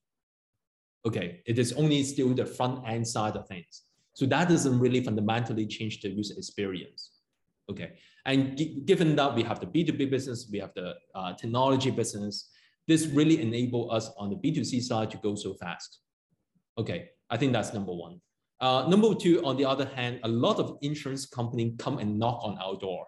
Okay, 1.04 1.42
it 1.48 1.58
is 1.58 1.74
only 1.74 2.04
still 2.04 2.30
the 2.36 2.46
front 2.46 2.88
end 2.88 3.08
side 3.08 3.36
of 3.36 3.48
things. 3.48 3.86
So 4.20 4.26
that 4.26 4.50
doesn't 4.50 4.78
really 4.78 5.02
fundamentally 5.02 5.66
change 5.66 6.02
the 6.02 6.10
user 6.10 6.34
experience. 6.36 7.12
Okay, 7.72 7.94
and 8.26 8.60
given 8.86 9.16
that 9.16 9.34
we 9.34 9.44
have 9.44 9.62
the 9.62 9.66
B2B 9.66 10.12
business, 10.12 10.50
we 10.52 10.60
have 10.60 10.74
the 10.76 10.96
uh, 11.16 11.32
technology 11.36 11.90
business, 11.90 12.50
this 12.86 13.06
really 13.08 13.42
enable 13.42 13.90
us 13.90 14.12
on 14.18 14.30
the 14.30 14.36
B2C 14.36 14.82
side 14.82 15.10
to 15.12 15.18
go 15.20 15.36
so 15.36 15.54
fast. 15.54 16.00
Okay, 16.78 17.12
I 17.30 17.38
think 17.38 17.54
that's 17.54 17.74
number 17.74 17.94
one. 17.94 18.20
Uh, 18.60 18.90
number 18.90 19.16
two, 19.16 19.42
on 19.46 19.56
the 19.56 19.64
other 19.64 19.86
hand, 19.86 20.20
a 20.24 20.28
lot 20.28 20.60
of 20.60 20.78
insurance 20.82 21.26
companies 21.26 21.76
come 21.80 22.00
and 22.00 22.20
knock 22.20 22.42
on 22.44 22.58
our 22.58 22.78
door 22.78 23.06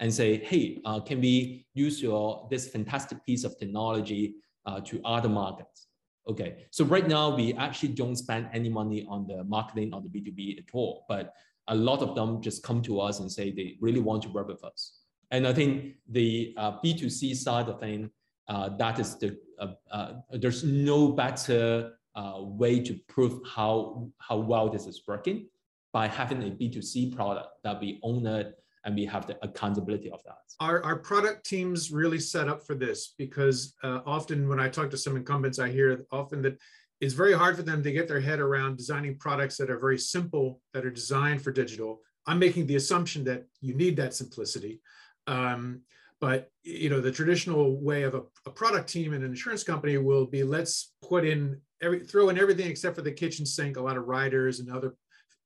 and 0.00 0.12
say, 0.12 0.36
hey, 0.44 0.82
uh, 0.84 1.00
can 1.00 1.18
we 1.22 1.64
use 1.72 2.02
your 2.02 2.46
this 2.50 2.68
fantastic 2.68 3.24
piece 3.24 3.44
of 3.44 3.58
technology 3.58 4.34
uh, 4.66 4.80
to 4.80 5.00
other 5.02 5.30
markets? 5.30 5.86
Okay, 6.28 6.66
so 6.70 6.84
right 6.84 7.08
now 7.08 7.34
we 7.34 7.52
actually 7.54 7.88
don't 7.90 8.16
spend 8.16 8.48
any 8.52 8.68
money 8.68 9.04
on 9.08 9.26
the 9.26 9.42
marketing 9.44 9.92
on 9.92 10.04
the 10.04 10.08
B2B 10.08 10.58
at 10.58 10.64
all, 10.72 11.04
but 11.08 11.34
a 11.68 11.74
lot 11.74 12.00
of 12.00 12.14
them 12.14 12.40
just 12.40 12.62
come 12.62 12.80
to 12.82 13.00
us 13.00 13.20
and 13.20 13.30
say 13.30 13.50
they 13.50 13.76
really 13.80 14.00
want 14.00 14.22
to 14.22 14.28
work 14.28 14.48
with 14.48 14.62
us. 14.64 14.98
And 15.32 15.46
I 15.46 15.52
think 15.52 15.94
the 16.08 16.54
uh, 16.56 16.72
B2C 16.84 17.34
side 17.36 17.68
of 17.68 17.80
thing, 17.80 18.10
uh, 18.48 18.70
that 18.76 18.98
is 18.98 19.16
the, 19.16 19.36
uh, 19.58 19.72
uh, 19.90 20.12
there's 20.30 20.62
no 20.62 21.08
better 21.08 21.92
way 22.38 22.78
to 22.80 22.94
prove 23.08 23.40
how, 23.46 24.08
how 24.18 24.36
well 24.36 24.68
this 24.68 24.86
is 24.86 25.02
working 25.08 25.46
by 25.92 26.06
having 26.06 26.42
a 26.42 26.50
B2C 26.50 27.16
product 27.16 27.48
that 27.64 27.80
we 27.80 27.98
own 28.02 28.26
it, 28.26 28.61
and 28.84 28.94
we 28.94 29.04
have 29.04 29.26
the 29.26 29.36
accountability 29.42 30.10
of 30.10 30.22
that. 30.24 30.38
Our, 30.60 30.82
our 30.82 30.96
product 30.96 31.46
teams 31.46 31.90
really 31.90 32.18
set 32.18 32.48
up 32.48 32.66
for 32.66 32.74
this 32.74 33.14
because 33.16 33.74
uh, 33.82 34.00
often 34.06 34.48
when 34.48 34.60
I 34.60 34.68
talk 34.68 34.90
to 34.90 34.96
some 34.96 35.16
incumbents, 35.16 35.58
I 35.58 35.70
hear 35.70 36.04
often 36.10 36.42
that 36.42 36.58
it's 37.00 37.14
very 37.14 37.32
hard 37.32 37.56
for 37.56 37.62
them 37.62 37.82
to 37.82 37.92
get 37.92 38.08
their 38.08 38.20
head 38.20 38.40
around 38.40 38.76
designing 38.76 39.18
products 39.18 39.56
that 39.56 39.70
are 39.70 39.78
very 39.78 39.98
simple, 39.98 40.60
that 40.72 40.84
are 40.84 40.90
designed 40.90 41.42
for 41.42 41.50
digital. 41.50 42.00
I'm 42.26 42.38
making 42.38 42.66
the 42.66 42.76
assumption 42.76 43.24
that 43.24 43.44
you 43.60 43.74
need 43.74 43.96
that 43.96 44.14
simplicity. 44.14 44.80
Um, 45.26 45.82
but 46.20 46.50
you 46.62 46.88
know, 46.88 47.00
the 47.00 47.10
traditional 47.10 47.80
way 47.80 48.04
of 48.04 48.14
a, 48.14 48.22
a 48.46 48.50
product 48.50 48.88
team 48.88 49.12
in 49.12 49.24
an 49.24 49.30
insurance 49.30 49.64
company 49.64 49.98
will 49.98 50.26
be 50.26 50.44
let's 50.44 50.92
put 51.02 51.24
in 51.24 51.60
every 51.82 52.00
throw 52.00 52.28
in 52.28 52.38
everything 52.38 52.68
except 52.68 52.94
for 52.94 53.02
the 53.02 53.10
kitchen 53.10 53.44
sink, 53.44 53.76
a 53.76 53.82
lot 53.82 53.96
of 53.96 54.06
riders 54.06 54.60
and 54.60 54.70
other 54.70 54.94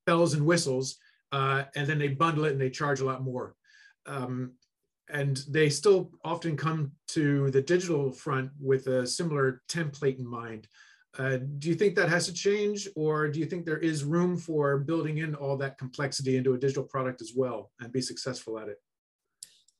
bells 0.05 0.35
and 0.35 0.45
whistles 0.45 0.97
uh, 1.31 1.63
and 1.75 1.87
then 1.87 1.99
they 1.99 2.09
bundle 2.09 2.45
it 2.45 2.51
and 2.51 2.61
they 2.61 2.69
charge 2.69 2.99
a 2.99 3.05
lot 3.05 3.23
more. 3.23 3.55
Um, 4.05 4.53
and 5.09 5.37
they 5.49 5.69
still 5.69 6.11
often 6.23 6.57
come 6.57 6.91
to 7.09 7.49
the 7.51 7.61
digital 7.61 8.11
front 8.11 8.51
with 8.59 8.87
a 8.87 9.07
similar 9.07 9.61
template 9.69 10.19
in 10.19 10.27
mind. 10.27 10.67
Uh, 11.17 11.37
do 11.59 11.69
you 11.69 11.75
think 11.75 11.95
that 11.95 12.09
has 12.09 12.27
to 12.27 12.33
change, 12.33 12.87
or 12.95 13.27
do 13.27 13.39
you 13.39 13.45
think 13.45 13.65
there 13.65 13.77
is 13.77 14.03
room 14.03 14.37
for 14.37 14.77
building 14.77 15.19
in 15.19 15.33
all 15.33 15.57
that 15.57 15.77
complexity 15.77 16.37
into 16.37 16.53
a 16.53 16.57
digital 16.57 16.83
product 16.83 17.21
as 17.21 17.31
well 17.35 17.71
and 17.79 17.91
be 17.91 18.01
successful 18.01 18.59
at 18.59 18.67
it? 18.67 18.77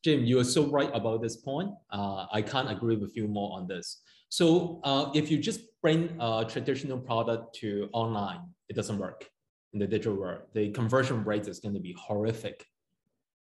Jim, 0.04 0.24
you 0.26 0.40
are 0.40 0.44
so 0.44 0.66
right 0.68 0.90
about 0.94 1.22
this 1.22 1.36
point. 1.36 1.70
Uh, 1.92 2.26
I 2.32 2.42
can't 2.42 2.72
agree 2.72 2.96
with 2.96 3.16
you 3.16 3.28
more 3.28 3.58
on 3.58 3.68
this. 3.68 4.02
So 4.30 4.80
uh, 4.84 5.12
if 5.14 5.30
you 5.30 5.38
just 5.38 5.62
bring 5.82 6.16
a 6.20 6.46
traditional 6.48 6.98
product 6.98 7.56
to 7.56 7.90
online, 7.94 8.42
it 8.70 8.76
doesn't 8.76 8.98
work 8.98 9.30
in 9.74 9.80
the 9.80 9.88
digital 9.88 10.16
world, 10.16 10.42
the 10.54 10.72
conversion 10.72 11.24
rate 11.24 11.48
is 11.48 11.60
going 11.60 11.74
to 11.74 11.80
be 11.80 11.96
horrific. 11.98 12.66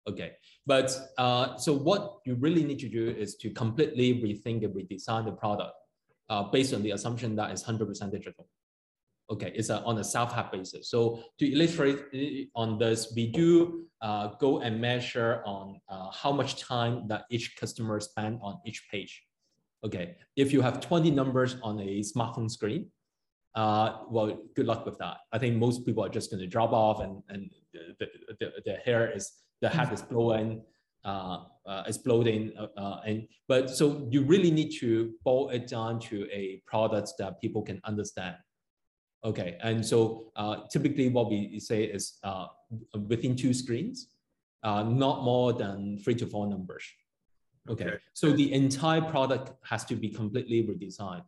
Okay, 0.07 0.33
but 0.67 0.95
uh, 1.17 1.57
so 1.57 1.73
what 1.73 2.19
you 2.25 2.35
really 2.35 2.63
need 2.63 2.79
to 2.79 2.89
do 2.89 3.09
is 3.09 3.35
to 3.37 3.49
completely 3.49 4.21
rethink 4.21 4.63
and 4.63 4.73
redesign 4.73 5.25
the 5.25 5.31
product 5.31 5.73
uh, 6.29 6.43
based 6.43 6.73
on 6.73 6.83
the 6.83 6.91
assumption 6.91 7.35
that 7.35 7.51
it's 7.51 7.63
100% 7.63 8.11
digital. 8.11 8.47
Okay, 9.31 9.51
it's 9.55 9.69
a, 9.69 9.81
on 9.81 9.97
a 9.97 10.03
self-help 10.03 10.51
basis. 10.51 10.89
So 10.89 11.23
to 11.39 11.51
illustrate 11.51 12.49
on 12.55 12.77
this, 12.77 13.11
we 13.15 13.25
do 13.27 13.87
uh, 14.01 14.27
go 14.39 14.59
and 14.59 14.79
measure 14.79 15.41
on 15.45 15.81
uh, 15.89 16.11
how 16.11 16.31
much 16.31 16.61
time 16.61 17.07
that 17.07 17.25
each 17.31 17.55
customer 17.59 17.99
spend 17.99 18.39
on 18.43 18.59
each 18.65 18.87
page. 18.91 19.23
Okay, 19.83 20.15
if 20.35 20.53
you 20.53 20.61
have 20.61 20.79
20 20.79 21.09
numbers 21.09 21.57
on 21.63 21.79
a 21.79 22.01
smartphone 22.01 22.49
screen, 22.49 22.91
uh, 23.55 23.99
well, 24.09 24.37
good 24.55 24.65
luck 24.65 24.85
with 24.85 24.97
that. 24.97 25.17
I 25.31 25.37
think 25.37 25.55
most 25.55 25.85
people 25.85 26.03
are 26.03 26.09
just 26.09 26.29
going 26.29 26.41
to 26.41 26.47
drop 26.47 26.73
off 26.73 27.01
and, 27.01 27.23
and 27.29 27.49
the, 27.99 28.07
the, 28.39 28.51
the 28.65 28.75
hair 28.83 29.11
is, 29.11 29.31
the 29.61 29.69
head 29.69 29.91
is 29.93 30.01
blowing, 30.01 30.61
uh, 31.05 31.43
uh, 31.65 31.83
exploding. 31.87 32.51
Uh, 32.59 32.67
uh, 32.77 33.01
and 33.05 33.27
But 33.47 33.69
so 33.69 34.07
you 34.09 34.23
really 34.23 34.51
need 34.51 34.71
to 34.79 35.13
boil 35.23 35.49
it 35.49 35.67
down 35.67 35.99
to 36.01 36.27
a 36.31 36.61
product 36.65 37.13
that 37.19 37.39
people 37.39 37.61
can 37.61 37.79
understand. 37.85 38.35
Okay, 39.23 39.57
and 39.61 39.83
so 39.83 40.31
uh, 40.35 40.67
typically 40.71 41.09
what 41.09 41.29
we 41.29 41.59
say 41.59 41.83
is 41.83 42.19
within 43.07 43.35
two 43.35 43.53
screens, 43.53 44.09
not 44.63 45.23
more 45.23 45.53
than 45.53 45.97
three 46.03 46.15
to 46.15 46.27
four 46.27 46.45
numbers. 46.45 46.83
Okay. 47.69 47.85
okay. 47.85 47.97
So 48.13 48.31
the 48.31 48.53
entire 48.53 49.01
product 49.01 49.53
has 49.63 49.85
to 49.85 49.95
be 49.95 50.09
completely 50.09 50.61
redesigned. 50.63 51.23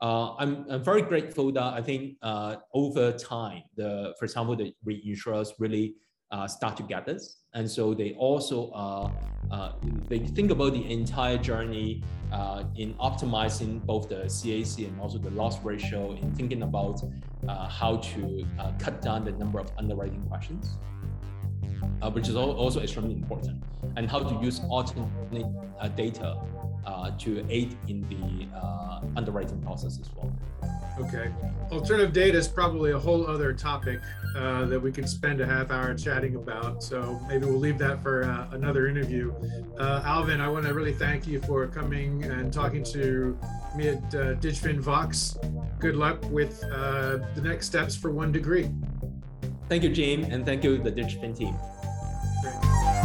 Uh, 0.00 0.36
I'm, 0.36 0.64
I'm 0.70 0.84
very 0.84 1.02
grateful 1.02 1.50
that 1.52 1.74
I 1.74 1.82
think 1.82 2.16
uh, 2.22 2.56
over 2.72 3.12
time, 3.12 3.62
the 3.76 4.14
for 4.18 4.26
example, 4.26 4.54
the 4.54 4.72
reinsurers 4.86 5.52
really 5.58 5.96
uh, 6.30 6.46
start 6.46 6.76
to 6.76 6.84
get 6.84 7.04
this, 7.04 7.38
and 7.54 7.68
so 7.68 7.94
they 7.94 8.12
also 8.12 8.70
uh, 8.70 9.10
uh, 9.50 9.72
they 10.08 10.20
think 10.20 10.52
about 10.52 10.74
the 10.74 10.88
entire 10.92 11.38
journey 11.38 12.04
uh, 12.30 12.62
in 12.76 12.94
optimizing 12.94 13.84
both 13.84 14.08
the 14.08 14.26
CAC 14.26 14.86
and 14.86 15.00
also 15.00 15.18
the 15.18 15.30
loss 15.30 15.60
ratio, 15.64 16.12
in 16.12 16.32
thinking 16.34 16.62
about 16.62 17.00
how 17.68 17.96
to 17.96 18.46
cut 18.78 19.02
down 19.02 19.24
the 19.24 19.32
number 19.32 19.58
of 19.58 19.70
underwriting 19.78 20.22
questions. 20.28 20.76
which 22.12 22.28
is 22.28 22.36
also 22.36 22.80
extremely 22.80 23.14
important, 23.14 23.64
and 23.96 24.08
how 24.08 24.20
to 24.20 24.34
use 24.44 24.60
alternate 24.68 25.50
data 25.96 26.38
to 27.18 27.44
aid 27.50 27.76
in 27.88 28.00
the 28.08 28.56
uh, 28.56 29.00
underwriting 29.16 29.60
process 29.62 29.98
as 30.00 30.08
well. 30.14 30.32
Okay. 31.00 31.30
Alternative 31.70 32.12
data 32.12 32.36
is 32.36 32.48
probably 32.48 32.90
a 32.90 32.98
whole 32.98 33.26
other 33.26 33.52
topic 33.52 34.00
uh, 34.36 34.64
that 34.64 34.80
we 34.80 34.90
could 34.90 35.08
spend 35.08 35.40
a 35.40 35.46
half 35.46 35.70
hour 35.70 35.94
chatting 35.94 36.34
about. 36.34 36.82
So 36.82 37.20
maybe 37.28 37.46
we'll 37.46 37.58
leave 37.58 37.78
that 37.78 38.02
for 38.02 38.24
uh, 38.24 38.48
another 38.52 38.88
interview. 38.88 39.32
Uh, 39.78 40.02
Alvin, 40.04 40.40
I 40.40 40.48
want 40.48 40.66
to 40.66 40.74
really 40.74 40.92
thank 40.92 41.26
you 41.26 41.40
for 41.42 41.66
coming 41.68 42.24
and 42.24 42.52
talking 42.52 42.82
to 42.84 43.38
me 43.76 43.88
at 43.88 43.98
uh, 44.14 44.34
DigFin 44.36 44.80
Vox. 44.80 45.38
Good 45.78 45.94
luck 45.94 46.18
with 46.30 46.64
uh, 46.64 47.18
the 47.34 47.42
next 47.42 47.66
steps 47.66 47.94
for 47.94 48.10
one 48.10 48.32
degree. 48.32 48.68
Thank 49.68 49.84
you, 49.84 49.90
Jim, 49.90 50.24
and 50.24 50.44
thank 50.44 50.64
you, 50.64 50.78
the 50.78 50.90
DigFin 50.90 51.36
team. 51.36 51.54
Great. 52.42 52.97